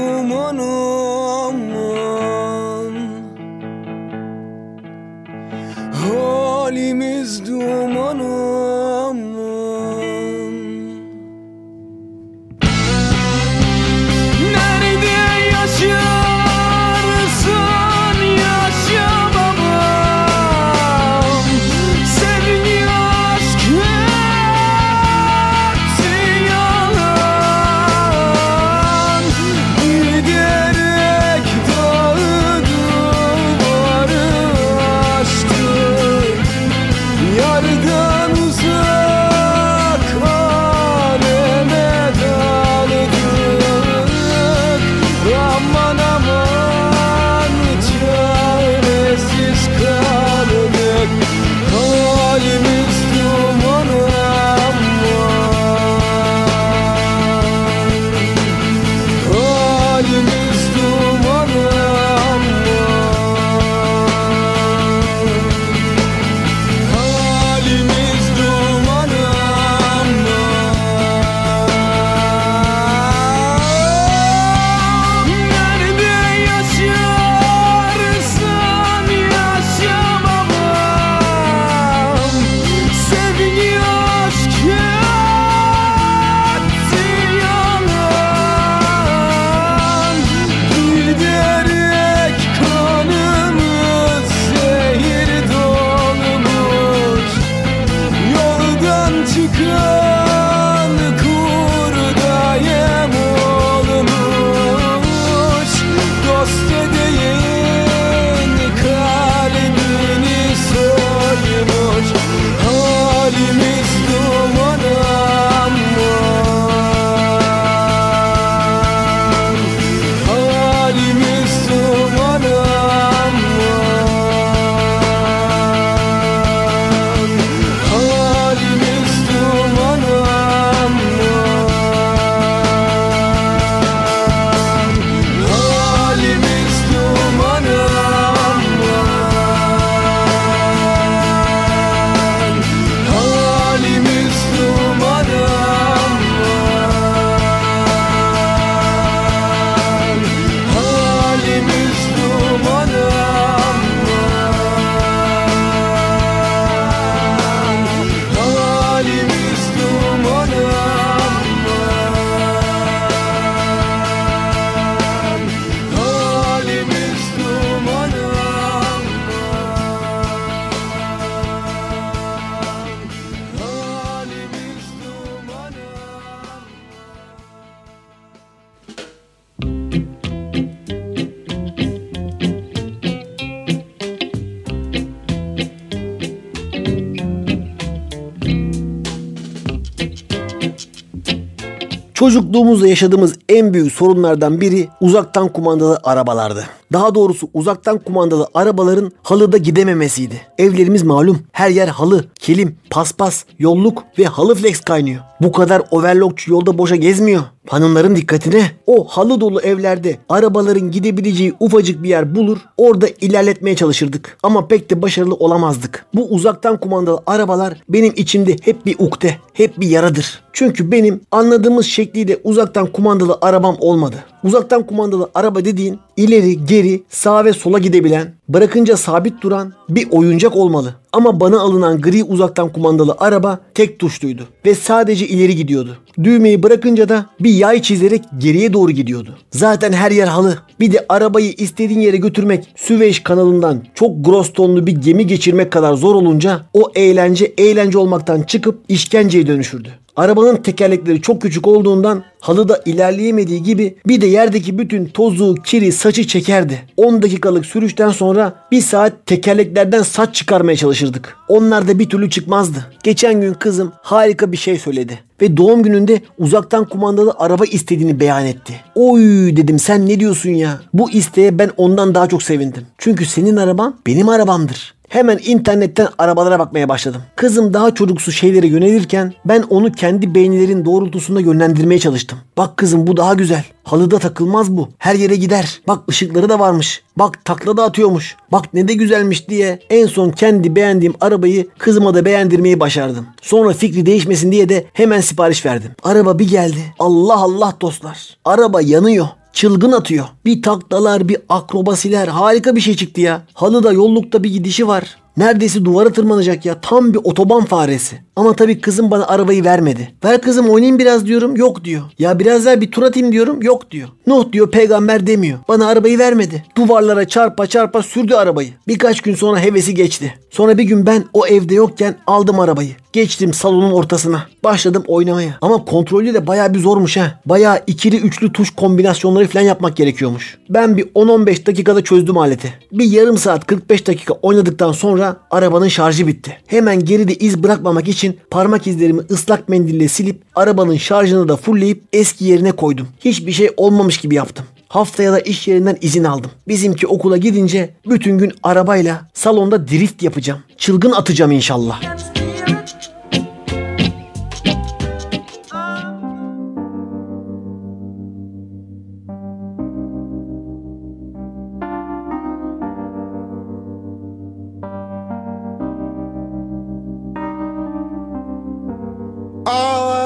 Çocukluğumuzda 192.19 192.87
yaşadığımız 192.87 193.38
en 193.49 193.73
büyük 193.73 193.91
sorunlardan 193.91 194.61
biri 194.61 194.87
uzaktan 195.01 195.47
kumandalı 195.47 195.99
arabalardı. 196.03 196.65
Daha 196.93 197.15
doğrusu 197.15 197.49
uzaktan 197.53 197.97
kumandalı 197.97 198.47
arabaların 198.53 199.11
halıda 199.23 199.57
gidememesiydi. 199.57 200.41
Evlerimiz 200.57 201.03
malum 201.03 201.39
her 201.51 201.69
yer 201.69 201.87
halı, 201.87 202.25
kilim, 202.39 202.77
paspas, 202.89 203.43
yolluk 203.59 204.03
ve 204.19 204.25
halı 204.25 204.55
flex 204.55 204.81
kaynıyor. 204.81 205.21
Bu 205.41 205.51
kadar 205.51 205.81
overlockçu 205.91 206.51
yolda 206.51 206.77
boşa 206.77 206.95
gezmiyor. 206.95 207.41
Hanımların 207.67 208.15
dikkatine 208.15 208.71
o 208.87 209.07
halı 209.07 209.41
dolu 209.41 209.61
evlerde 209.61 210.17
arabaların 210.29 210.91
gidebileceği 210.91 211.53
ufacık 211.59 212.03
bir 212.03 212.09
yer 212.09 212.35
bulur 212.35 212.57
orada 212.77 213.07
ilerletmeye 213.21 213.75
çalışırdık. 213.75 214.37
Ama 214.43 214.67
pek 214.67 214.89
de 214.89 215.01
başarılı 215.01 215.35
olamazdık. 215.35 216.05
Bu 216.13 216.27
uzaktan 216.29 216.79
kumandalı 216.79 217.19
arabalar 217.27 217.73
benim 217.89 218.13
içimde 218.15 218.55
hep 218.61 218.85
bir 218.85 218.95
ukde, 218.99 219.37
hep 219.53 219.79
bir 219.79 219.87
yaradır. 219.87 220.43
Çünkü 220.53 220.91
benim 220.91 221.21
anladığımız 221.31 221.85
şekliyle 221.85 222.37
uzaktan 222.43 222.87
kumandalı 222.87 223.37
arabam 223.41 223.77
olmadı. 223.79 224.15
Uzaktan 224.43 224.83
kumandalı 224.83 225.29
araba 225.35 225.65
dediğin 225.65 225.99
ileri, 226.17 226.65
geri, 226.65 227.03
sağa 227.09 227.45
ve 227.45 227.53
sola 227.53 227.79
gidebilen, 227.79 228.33
bırakınca 228.49 228.97
sabit 228.97 229.41
duran 229.41 229.73
bir 229.89 230.07
oyuncak 230.11 230.55
olmalı. 230.55 230.95
Ama 231.13 231.39
bana 231.39 231.59
alınan 231.59 232.01
gri 232.01 232.23
uzaktan 232.23 232.69
kumandalı 232.73 233.15
araba 233.17 233.59
tek 233.73 233.99
tuşluydu 233.99 234.47
ve 234.65 234.75
sadece 234.75 235.27
ileri 235.27 235.55
gidiyordu. 235.55 235.97
Düğmeyi 236.23 236.63
bırakınca 236.63 237.09
da 237.09 237.25
bir 237.39 237.53
yay 237.53 237.81
çizerek 237.81 238.23
geriye 238.37 238.73
doğru 238.73 238.91
gidiyordu. 238.91 239.37
Zaten 239.51 239.93
her 239.93 240.11
yer 240.11 240.27
halı. 240.27 240.57
Bir 240.79 240.91
de 240.93 241.05
arabayı 241.09 241.51
istediğin 241.51 241.99
yere 241.99 242.17
götürmek 242.17 242.67
Süveyş 242.75 243.23
kanalından 243.23 243.83
çok 243.95 244.25
gross 244.25 244.53
tonlu 244.53 244.87
bir 244.87 244.91
gemi 244.91 245.27
geçirmek 245.27 245.71
kadar 245.71 245.93
zor 245.93 246.15
olunca 246.15 246.61
o 246.73 246.91
eğlence 246.95 247.53
eğlence 247.57 247.97
olmaktan 247.97 248.41
çıkıp 248.41 248.79
işkenceye 248.89 249.47
dönüşürdü. 249.47 249.89
Arabanın 250.19 250.55
tekerlekleri 250.55 251.21
çok 251.21 251.41
küçük 251.41 251.67
olduğundan 251.67 252.23
halıda 252.39 252.81
ilerleyemediği 252.85 253.63
gibi 253.63 253.95
bir 254.07 254.21
de 254.21 254.25
yerdeki 254.25 254.77
bütün 254.77 255.05
tozu, 255.05 255.55
kiri, 255.55 255.91
saçı 255.91 256.27
çekerdi. 256.27 256.81
10 256.97 257.21
dakikalık 257.21 257.65
sürüşten 257.65 258.09
sonra 258.09 258.53
bir 258.71 258.81
saat 258.81 259.25
tekerleklerden 259.25 260.01
saç 260.01 260.35
çıkarmaya 260.35 260.75
çalışırdık. 260.75 261.37
Onlar 261.47 261.87
da 261.87 261.99
bir 261.99 262.09
türlü 262.09 262.29
çıkmazdı. 262.29 262.85
Geçen 263.03 263.41
gün 263.41 263.53
kızım 263.53 263.91
harika 264.01 264.51
bir 264.51 264.57
şey 264.57 264.79
söyledi 264.79 265.19
ve 265.41 265.57
doğum 265.57 265.83
gününde 265.83 266.21
uzaktan 266.37 266.85
kumandalı 266.85 267.33
araba 267.37 267.65
istediğini 267.65 268.19
beyan 268.19 268.45
etti. 268.45 268.73
Oy 268.95 269.21
dedim 269.55 269.79
sen 269.79 270.07
ne 270.07 270.19
diyorsun 270.19 270.49
ya? 270.49 270.81
Bu 270.93 271.11
isteğe 271.11 271.59
ben 271.59 271.71
ondan 271.77 272.15
daha 272.15 272.27
çok 272.27 272.43
sevindim. 272.43 272.85
Çünkü 272.97 273.25
senin 273.25 273.57
araban 273.57 273.95
benim 274.07 274.29
arabamdır. 274.29 274.98
Hemen 275.09 275.39
internetten 275.45 276.07
arabalara 276.17 276.59
bakmaya 276.59 276.89
başladım. 276.89 277.21
Kızım 277.35 277.73
daha 277.73 277.93
çocuksu 277.93 278.31
şeylere 278.31 278.67
yönelirken 278.67 279.33
ben 279.45 279.61
onu 279.69 279.91
kendi 279.91 280.35
beğenilerin 280.35 280.85
doğrultusunda 280.85 281.41
yönlendirmeye 281.41 281.99
çalıştım. 281.99 282.39
Bak 282.57 282.77
kızım 282.77 283.07
bu 283.07 283.17
daha 283.17 283.33
güzel. 283.33 283.63
Halıda 283.83 284.19
takılmaz 284.19 284.71
bu. 284.71 284.89
Her 284.97 285.15
yere 285.15 285.35
gider. 285.35 285.81
Bak 285.87 285.99
ışıkları 286.09 286.49
da 286.49 286.59
varmış. 286.59 287.03
Bak 287.17 287.45
takla 287.45 287.77
da 287.77 287.83
atıyormuş. 287.83 288.35
Bak 288.51 288.73
ne 288.73 288.87
de 288.87 288.93
güzelmiş 288.93 289.49
diye 289.49 289.79
en 289.89 290.07
son 290.07 290.29
kendi 290.29 290.75
beğendiğim 290.75 291.13
arabayı 291.21 291.67
kızıma 291.77 292.13
da 292.13 292.25
beğendirmeyi 292.25 292.79
başardım. 292.79 293.25
Sonra 293.41 293.73
fikri 293.73 294.05
değişmesin 294.05 294.51
diye 294.51 294.69
de 294.69 294.85
hemen 294.93 295.21
sipariş 295.21 295.65
verdim. 295.65 295.91
Araba 296.03 296.39
bir 296.39 296.49
geldi. 296.49 296.93
Allah 296.99 297.37
Allah 297.37 297.73
dostlar. 297.81 298.37
Araba 298.45 298.81
yanıyor 298.81 299.27
çılgın 299.53 299.91
atıyor. 299.91 300.25
Bir 300.45 300.61
taklalar, 300.61 301.29
bir 301.29 301.37
akrobasiler 301.49 302.27
harika 302.27 302.75
bir 302.75 302.81
şey 302.81 302.95
çıktı 302.95 303.21
ya. 303.21 303.41
Halıda 303.53 303.91
yollukta 303.91 304.43
bir 304.43 304.53
gidişi 304.53 304.87
var. 304.87 305.17
Neredeyse 305.37 305.85
duvara 305.85 306.13
tırmanacak 306.13 306.65
ya. 306.65 306.81
Tam 306.81 307.13
bir 307.13 307.19
otoban 307.23 307.65
faresi. 307.65 308.21
Ama 308.39 308.53
tabii 308.53 308.81
kızım 308.81 309.11
bana 309.11 309.27
arabayı 309.27 309.63
vermedi. 309.63 310.11
Ver 310.23 310.41
kızım 310.41 310.69
oynayayım 310.69 310.99
biraz 310.99 311.25
diyorum. 311.25 311.55
Yok 311.55 311.83
diyor. 311.83 312.01
Ya 312.19 312.39
biraz 312.39 312.65
daha 312.65 312.81
bir 312.81 312.91
tur 312.91 313.03
atayım 313.03 313.31
diyorum. 313.31 313.61
Yok 313.61 313.91
diyor. 313.91 314.09
Nuh 314.27 314.51
diyor 314.51 314.71
peygamber 314.71 315.27
demiyor. 315.27 315.59
Bana 315.67 315.87
arabayı 315.87 316.19
vermedi. 316.19 316.63
Duvarlara 316.77 317.27
çarpa 317.27 317.67
çarpa 317.67 318.03
sürdü 318.03 318.33
arabayı. 318.33 318.69
Birkaç 318.87 319.21
gün 319.21 319.35
sonra 319.35 319.59
hevesi 319.59 319.93
geçti. 319.93 320.33
Sonra 320.49 320.77
bir 320.77 320.83
gün 320.83 321.05
ben 321.05 321.25
o 321.33 321.47
evde 321.47 321.75
yokken 321.75 322.15
aldım 322.27 322.59
arabayı. 322.59 322.91
Geçtim 323.13 323.53
salonun 323.53 323.91
ortasına. 323.91 324.47
Başladım 324.63 325.03
oynamaya. 325.07 325.57
Ama 325.61 325.85
kontrolü 325.85 326.33
de 326.33 326.47
baya 326.47 326.73
bir 326.73 326.79
zormuş 326.79 327.17
ha. 327.17 327.39
Baya 327.45 327.83
ikili 327.87 328.17
üçlü 328.17 328.53
tuş 328.53 328.69
kombinasyonları 328.69 329.47
falan 329.47 329.63
yapmak 329.65 329.95
gerekiyormuş. 329.95 330.57
Ben 330.69 330.97
bir 330.97 331.03
10-15 331.03 331.65
dakikada 331.65 332.03
çözdüm 332.03 332.37
aleti. 332.37 332.73
Bir 332.91 333.05
yarım 333.05 333.37
saat 333.37 333.67
45 333.67 334.07
dakika 334.07 334.33
oynadıktan 334.33 334.91
sonra 334.91 335.35
arabanın 335.51 335.87
şarjı 335.87 336.27
bitti. 336.27 336.57
Hemen 336.67 337.05
geride 337.05 337.35
iz 337.35 337.63
bırakmamak 337.63 338.07
için 338.07 338.28
parmak 338.51 338.87
izlerimi 338.87 339.21
ıslak 339.31 339.69
mendille 339.69 340.07
silip 340.07 340.41
arabanın 340.55 340.97
şarjını 340.97 341.47
da 341.47 341.57
fullleyip 341.57 342.03
eski 342.13 342.45
yerine 342.45 342.71
koydum. 342.71 343.07
Hiçbir 343.25 343.51
şey 343.51 343.69
olmamış 343.77 344.17
gibi 344.17 344.35
yaptım. 344.35 344.65
Haftaya 344.87 345.31
da 345.31 345.39
iş 345.39 345.67
yerinden 345.67 345.97
izin 346.01 346.23
aldım. 346.23 346.51
Bizimki 346.67 347.07
okula 347.07 347.37
gidince 347.37 347.89
bütün 348.09 348.37
gün 348.37 348.51
arabayla 348.63 349.29
salonda 349.33 349.87
drift 349.87 350.23
yapacağım. 350.23 350.59
Çılgın 350.77 351.11
atacağım 351.11 351.51
inşallah. 351.51 352.01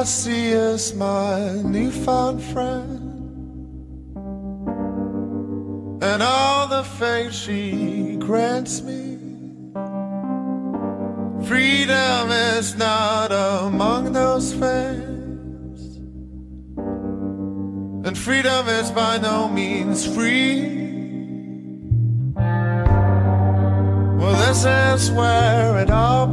I 0.04 0.06
see 0.06 0.48
is 0.50 0.94
my 0.96 1.62
newfound 1.64 2.44
friend 2.44 3.00
and 6.04 6.22
all 6.22 6.68
the 6.68 6.84
faith 6.84 7.34
she 7.34 8.18
grants 8.18 8.82
me. 8.82 9.18
Freedom 11.48 12.32
is 12.32 12.76
not 12.76 13.32
among 13.32 14.12
those 14.12 14.52
things, 14.52 15.96
and 18.06 18.18
freedom 18.18 18.68
is 18.68 18.92
by 18.92 19.20
no 19.20 19.48
means 19.48 20.06
free. 20.06 20.82
Well, 24.20 24.36
this 24.48 24.66
is 24.66 25.12
where 25.12 25.80
it 25.80 25.90
all 25.90 26.28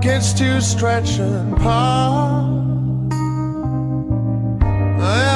begins 0.00 0.32
begins 0.32 0.34
to 0.34 0.60
stretch 0.60 1.18
and 1.18 1.56
part. 1.56 2.46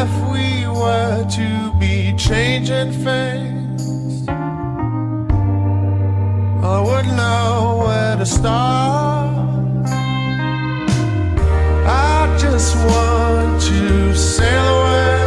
If 0.04 0.10
we 0.32 0.66
were 0.68 1.26
to 1.30 1.72
be 1.78 2.14
changing 2.16 2.92
things, 2.92 4.28
I 6.64 6.80
wouldn't 6.80 7.16
know 7.16 7.84
where 7.86 8.16
to 8.16 8.26
start. 8.26 9.86
I 11.86 12.38
just 12.40 12.76
want 12.76 13.62
to 13.62 14.14
sail 14.14 14.78
away. 14.78 15.21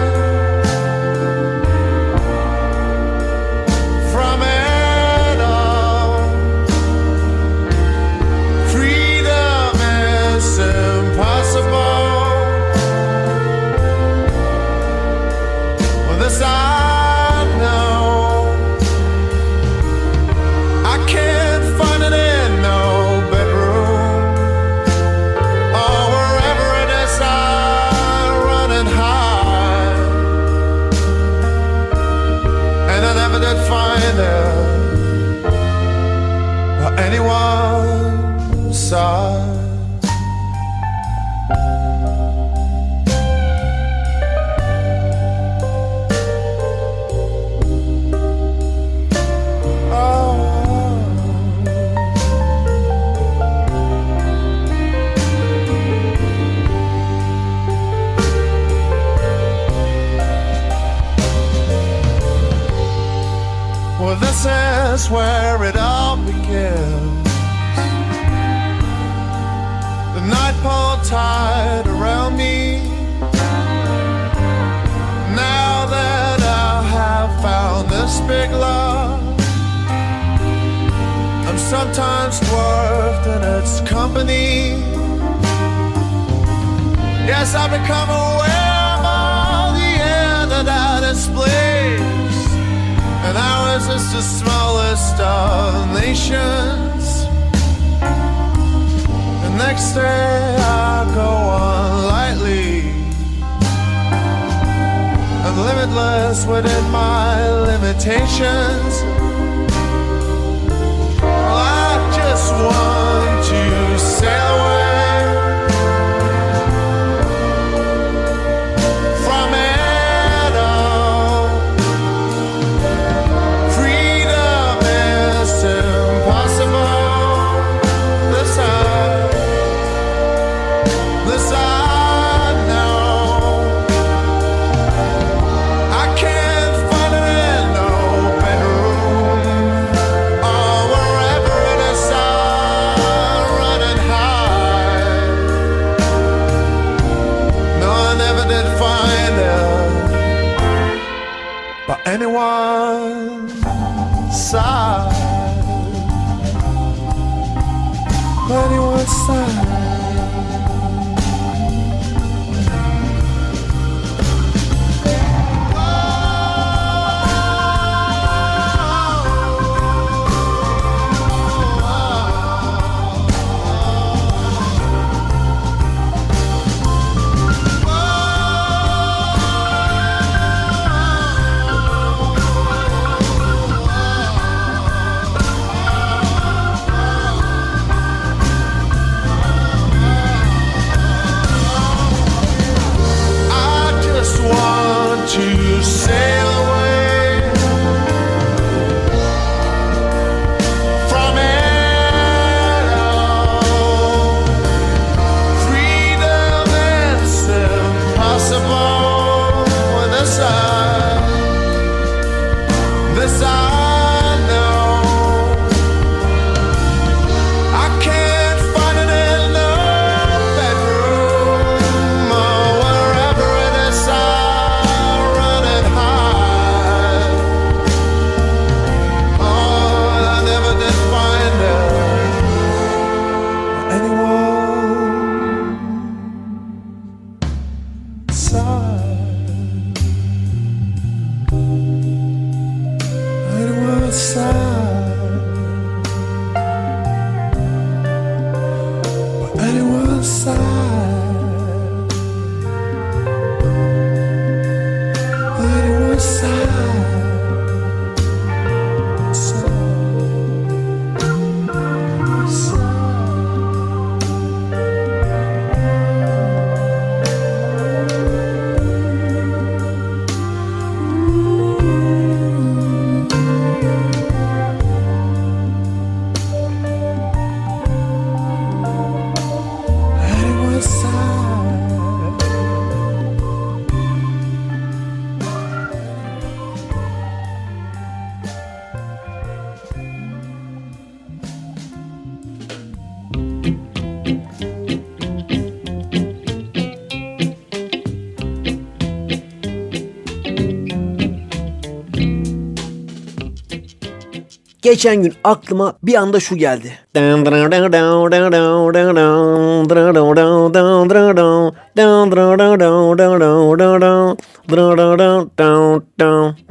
Geçen 304.86 305.24
gün 305.24 305.34
aklıma 305.44 305.98
bir 306.04 306.16
anda 306.16 306.40
şu 306.40 306.56
geldi. 306.56 306.94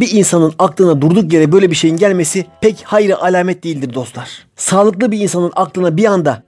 Bir 0.00 0.12
insanın 0.12 0.52
aklına 0.58 1.00
durduk 1.02 1.32
yere 1.32 1.52
böyle 1.52 1.70
bir 1.70 1.76
şeyin 1.76 1.96
gelmesi 1.96 2.46
pek 2.60 2.82
hayra 2.84 3.22
alamet 3.22 3.64
değildir 3.64 3.94
dostlar. 3.94 4.46
Sağlıklı 4.56 5.12
bir 5.12 5.20
insanın 5.20 5.52
aklına 5.56 5.96
bir 5.96 6.04
anda 6.04 6.42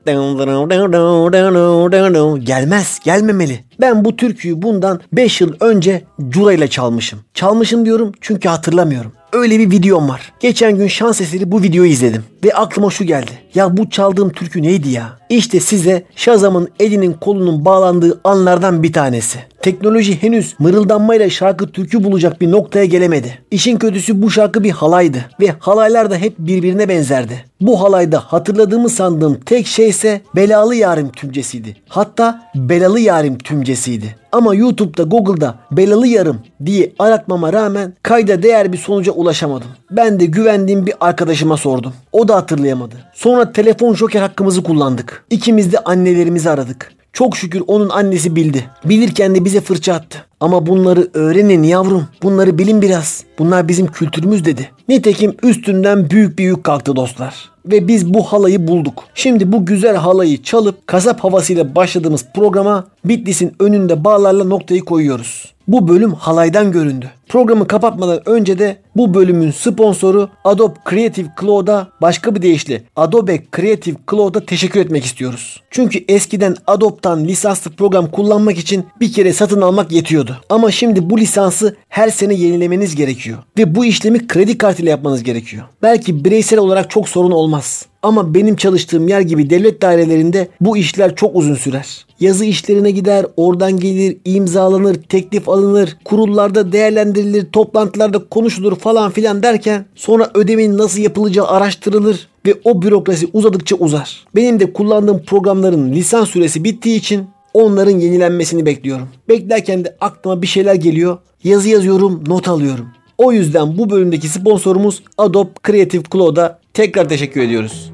gelmez, 2.45 3.01
gelmemeli. 3.05 3.65
Ben 3.81 4.05
bu 4.05 4.17
türküyü 4.17 4.63
bundan 4.63 5.01
5 5.13 5.41
yıl 5.41 5.53
önce 5.61 6.05
Cura 6.29 6.53
ile 6.53 6.69
çalmışım. 6.69 7.19
Çalmışım 7.35 7.85
diyorum 7.85 8.13
çünkü 8.21 8.49
hatırlamıyorum. 8.49 9.13
Öyle 9.33 9.59
bir 9.59 9.71
videom 9.71 10.09
var. 10.09 10.33
Geçen 10.41 10.77
gün 10.77 10.87
şans 10.87 11.21
eseri 11.21 11.53
bu 11.53 11.63
videoyu 11.63 11.91
izledim. 11.91 12.25
Ve 12.45 12.55
aklıma 12.55 12.91
şu 12.91 13.05
geldi. 13.05 13.31
Ya 13.55 13.77
bu 13.77 13.91
çaldığım 13.91 14.31
türkü 14.31 14.63
neydi 14.63 14.89
ya? 14.89 15.19
İşte 15.29 15.61
size 15.61 16.05
Şazam'ın 16.17 16.69
elinin 16.81 17.13
kolunun 17.13 17.65
bağlandığı 17.65 18.21
anlardan 18.25 18.83
bir 18.83 18.93
tanesi. 18.93 19.39
Teknoloji 19.63 20.23
henüz 20.23 20.55
mırıldanmayla 20.59 21.31
şarkı 21.31 21.73
türkü 21.73 22.05
bulacak 22.05 22.41
bir 22.41 22.51
noktaya 22.51 22.85
gelemedi. 22.85 23.39
İşin 23.51 23.77
kötüsü 23.77 24.23
bu 24.23 24.31
şarkı 24.31 24.65
bir 24.65 24.71
halaydı. 24.71 25.19
Ve 25.41 25.55
halaylar 25.59 26.11
da 26.11 26.17
hep 26.17 26.39
birbirine 26.39 26.89
benzerdi. 26.89 27.45
Bu 27.61 27.81
halayda 27.83 28.19
hatırladığımı 28.19 28.89
sandığım 28.89 29.41
tek 29.41 29.67
şey 29.67 29.89
ise 29.89 30.21
Belalı 30.37 30.75
Yarim 30.75 31.09
tümcesiydi. 31.09 31.77
Hatta 31.89 32.51
Belalı 32.55 33.01
Yarim 33.01 33.39
tümcesiydi. 33.39 34.17
Ama 34.33 34.55
YouTube'da 34.55 35.03
Google'da 35.03 35.55
Belalı 35.71 36.07
Yarım 36.07 36.41
diye 36.67 36.93
aratmama 36.99 37.53
rağmen 37.53 37.95
kayda 38.03 38.43
değer 38.43 38.73
bir 38.73 38.79
sonuca 38.79 39.13
ulaşamadım. 39.13 39.69
Ben 39.91 40.21
de 40.21 40.25
güvendiğim 40.25 40.87
bir 40.87 40.95
arkadaşıma 41.01 41.57
sordum. 41.57 41.93
O 42.13 42.29
da 42.29 42.37
hatırlayamadı. 42.37 42.95
Sonra 43.15 43.53
telefon 43.53 43.95
joker 43.95 44.21
hakkımızı 44.21 44.63
kullandık. 44.63 45.25
İkimiz 45.31 45.73
de 45.73 45.79
annelerimizi 45.79 46.51
aradık. 46.51 46.93
Çok 47.13 47.37
şükür 47.37 47.63
onun 47.67 47.89
annesi 47.89 48.37
bildi. 48.37 48.65
Bilirken 48.85 49.35
de 49.35 49.45
bize 49.45 49.61
fırça 49.61 49.95
attı. 49.95 50.19
Ama 50.41 50.67
bunları 50.67 51.09
öğrenin 51.15 51.63
yavrum. 51.63 52.07
Bunları 52.23 52.59
bilin 52.59 52.83
biraz. 52.83 53.25
Bunlar 53.39 53.69
bizim 53.69 53.87
kültürümüz 53.87 54.45
dedi. 54.45 54.71
Nitekim 54.89 55.37
üstünden 55.43 56.11
büyük 56.11 56.39
bir 56.39 56.45
yük 56.45 56.65
kalktı 56.65 56.97
dostlar. 56.97 57.51
Ve 57.67 57.89
biz 57.89 58.15
bu 58.15 58.23
halayı 58.23 58.69
bulduk. 58.69 59.05
Şimdi 59.15 59.53
bu 59.53 59.67
güzel 59.67 59.97
halayı 59.97 60.43
çalıp 60.43 60.87
kasap 60.87 61.25
havasıyla 61.25 61.75
başladığımız 61.75 62.27
programa 62.35 62.85
Bitlis'in 63.05 63.53
önünde 63.61 64.05
bağlarla 64.05 64.45
noktayı 64.45 64.85
koyuyoruz. 64.85 65.57
Bu 65.69 65.89
bölüm 65.89 66.13
halaydan 66.13 66.73
göründü. 66.73 67.11
Programı 67.29 67.67
kapatmadan 67.67 68.29
önce 68.29 68.59
de 68.59 68.77
bu 68.97 69.15
bölümün 69.15 69.51
sponsoru 69.51 70.29
Adobe 70.45 70.75
Creative 70.91 71.29
Cloud'a 71.41 71.89
başka 72.03 72.35
bir 72.35 72.43
deyişle 72.43 72.83
Adobe 72.97 73.43
Creative 73.57 73.97
Cloud'a 74.11 74.41
teşekkür 74.41 74.81
etmek 74.81 75.05
istiyoruz. 75.05 75.63
Çünkü 75.71 76.05
eskiden 76.09 76.57
Adobe'dan 76.67 77.25
lisanslı 77.25 77.71
program 77.71 78.11
kullanmak 78.11 78.59
için 78.59 78.85
bir 79.01 79.13
kere 79.13 79.33
satın 79.33 79.61
almak 79.61 79.93
yetiyordu. 79.93 80.26
Ama 80.49 80.71
şimdi 80.71 81.11
bu 81.11 81.19
lisansı 81.19 81.77
her 81.89 82.09
sene 82.09 82.35
yenilemeniz 82.35 82.97
gerekiyor. 82.97 83.39
Ve 83.59 83.75
bu 83.75 83.85
işlemi 83.85 84.27
kredi 84.27 84.59
kartıyla 84.59 84.91
yapmanız 84.91 85.23
gerekiyor. 85.23 85.65
Belki 85.83 86.25
bireysel 86.25 86.59
olarak 86.59 86.91
çok 86.91 87.09
sorun 87.09 87.31
olmaz. 87.31 87.87
Ama 88.03 88.35
benim 88.35 88.57
çalıştığım 88.57 89.09
yer 89.09 89.21
gibi 89.21 89.51
devlet 89.51 89.83
dairelerinde 89.83 90.49
bu 90.61 90.77
işler 90.77 91.17
çok 91.17 91.37
uzun 91.37 91.55
sürer. 91.55 92.07
Yazı 92.21 92.45
işlerine 92.45 92.91
gider, 92.91 93.27
oradan 93.37 93.77
gelir, 93.77 94.17
imzalanır, 94.25 94.95
teklif 94.95 95.49
alınır, 95.49 95.97
kurullarda 96.05 96.73
değerlendirilir, 96.73 97.47
toplantılarda 97.53 98.25
konuşulur 98.29 98.77
falan 98.77 99.11
filan 99.11 99.43
derken 99.43 99.85
sonra 99.95 100.31
ödemenin 100.35 100.79
nasıl 100.79 101.01
yapılacağı 101.01 101.47
araştırılır 101.47 102.29
ve 102.47 102.55
o 102.65 102.83
bürokrasi 102.83 103.29
uzadıkça 103.33 103.77
uzar. 103.77 104.25
Benim 104.35 104.61
de 104.61 104.73
kullandığım 104.73 105.23
programların 105.23 105.93
lisans 105.93 106.29
süresi 106.29 106.65
bittiği 106.65 106.99
için 106.99 107.27
onların 107.57 107.99
yenilenmesini 107.99 108.67
bekliyorum. 108.67 109.09
Beklerken 109.29 109.85
de 109.85 109.97
aklıma 110.01 110.43
bir 110.43 110.47
şeyler 110.47 110.75
geliyor. 110.75 111.19
Yazı 111.45 111.69
yazıyorum, 111.69 112.25
not 112.27 112.49
alıyorum. 112.49 112.87
O 113.19 113.33
yüzden 113.33 113.79
bu 113.79 113.91
bölümdeki 113.91 114.29
sponsorumuz 114.29 115.03
Adobe 115.19 115.51
Creative 115.67 116.03
Cloud'a 116.13 116.59
tekrar 116.75 117.09
teşekkür 117.09 117.41
ediyoruz. 117.41 117.93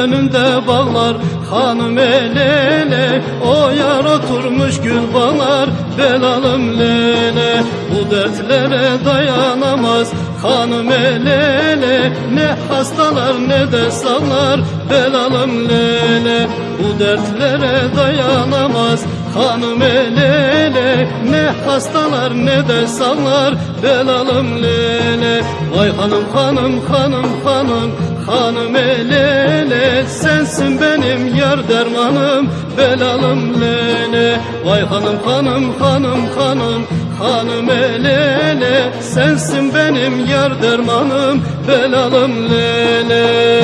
Önünde 0.00 0.66
bağlar 0.66 1.16
hanım 1.50 1.98
elele 1.98 3.22
O 3.46 3.70
yar 3.70 4.04
oturmuş 4.04 4.80
gül 4.80 5.14
bağlar 5.14 5.68
belalım 5.98 6.78
lele. 6.78 7.62
Bu 7.90 8.10
dertlere 8.10 9.04
dayanamaz 9.04 10.12
hanım 10.42 10.92
elele 10.92 12.12
Ne 12.34 12.74
hastalar 12.74 13.34
ne 13.48 13.72
de 13.72 13.90
sağlar 13.90 14.60
belalım 14.90 15.68
lele. 15.68 16.48
Bu 16.78 16.98
dertlere 16.98 17.96
dayanamaz 17.96 19.04
hanım 19.34 19.82
elele 19.82 21.08
Ne 21.30 21.52
hastalar 21.66 22.34
ne 22.46 22.68
de 22.68 22.86
sağlar 22.86 23.54
belalım 23.82 24.62
lele. 24.62 25.42
Vay 25.76 25.96
hanım 25.96 26.24
hanım 26.34 26.80
hanım 26.88 27.26
hanım 27.44 27.90
Hanım 28.30 28.76
elele 28.76 30.04
sensin 30.06 30.80
benim 30.80 31.36
yar 31.36 31.68
dermanım 31.68 32.50
belalım 32.78 33.60
lele 33.60 34.40
Vay 34.64 34.80
hanım 34.80 35.18
hanım 35.24 35.74
hanım 35.78 36.26
hanım 36.38 36.86
hanım 37.18 37.70
elele 37.70 38.92
sensin 39.00 39.74
benim 39.74 40.26
yar 40.26 40.62
dermanım 40.62 41.42
belalım 41.68 42.32
lele 42.50 43.62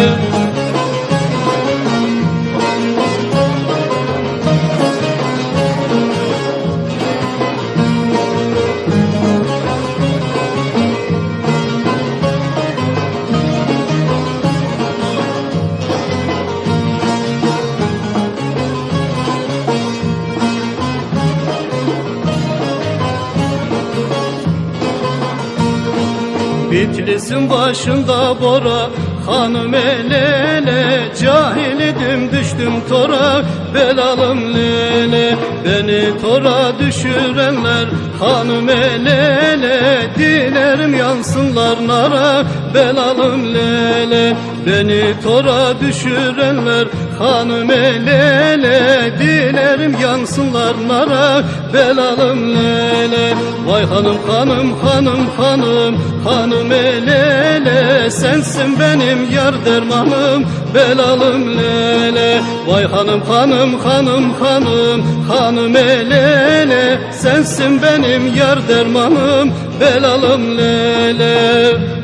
Bitlis'in 27.07 27.51
başında 27.51 28.41
bora? 28.41 28.91
Hanım 29.27 29.75
elele 29.75 31.15
Cahil 31.23 31.81
idim 31.81 32.33
düştüm 32.33 32.73
tora. 32.89 33.45
Belalım 33.75 34.55
lele 34.55 35.37
Beni 35.65 36.21
tora 36.21 36.79
düşürenler. 36.79 37.87
Hanım 38.21 38.69
elele 38.69 40.11
Dilerim 40.19 40.95
yansınlar 40.95 41.89
nara. 41.89 42.45
Belalım 42.75 43.55
lele 43.55 44.37
Beni 44.67 45.15
tora 45.23 45.81
düşürenler 45.81 46.89
Hanım 47.19 47.71
elele 47.71 49.13
Dilerim 49.19 49.97
yansınlar 50.03 50.89
nara 50.89 51.45
Belalım 51.75 52.57
lele 52.57 53.35
Vay 53.67 53.85
hanım 53.85 54.17
hanım 54.27 54.79
hanım 54.81 55.27
hanım 55.37 55.97
Hanım 56.25 56.73
elele 56.73 58.11
Sensin 58.11 58.81
benim 58.81 59.31
yar 59.31 59.65
dermanım 59.65 60.47
Belalım 60.75 61.59
lele. 61.59 62.41
Vay 62.67 62.85
hanım 62.85 63.21
hanım 63.21 63.81
hanım 63.81 64.33
hanım 64.33 65.03
Hanım 65.29 65.77
elele 65.77 66.99
Sensin 67.13 67.83
benim 67.83 68.37
yar 68.37 68.69
dermanım 68.69 69.53
Belalım 69.81 70.59
lele 70.59 71.96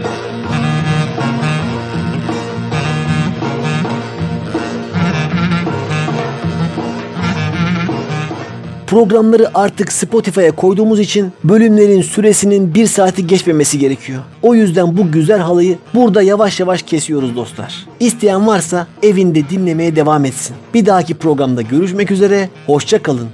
Programları 8.93 9.51
artık 9.55 9.93
Spotify'a 9.93 10.53
koyduğumuz 10.53 11.01
için 11.01 11.33
bölümlerin 11.45 12.03
süresinin 12.03 12.75
bir 12.75 12.87
saati 12.87 13.27
geçmemesi 13.27 13.79
gerekiyor. 13.79 14.23
O 14.43 14.55
yüzden 14.55 14.97
bu 14.97 15.13
güzel 15.13 15.39
halıyı 15.39 15.79
burada 15.95 16.23
yavaş 16.23 16.61
yavaş 16.61 16.83
kesiyoruz 16.83 17.37
dostlar. 17.37 17.87
İsteyen 18.01 18.47
varsa 18.47 18.87
evinde 19.03 19.49
dinlemeye 19.49 19.97
devam 19.97 20.25
etsin. 20.25 20.57
Bir 20.75 20.87
dahaki 20.87 21.15
programda 21.15 21.63
görüşmek 21.63 22.11
üzere, 22.11 22.49
hoşça 22.67 23.03
kalın. 23.03 23.29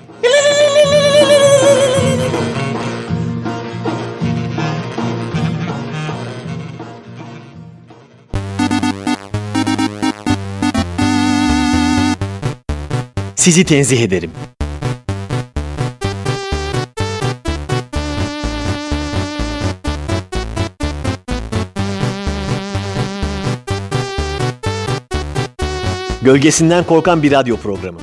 Sizi 13.37 13.65
tenzih 13.65 14.03
ederim. 14.03 14.31
Gölgesinden 26.29 26.85
korkan 26.85 27.23
bir 27.23 27.33
radyo 27.33 27.57
programı. 27.57 27.99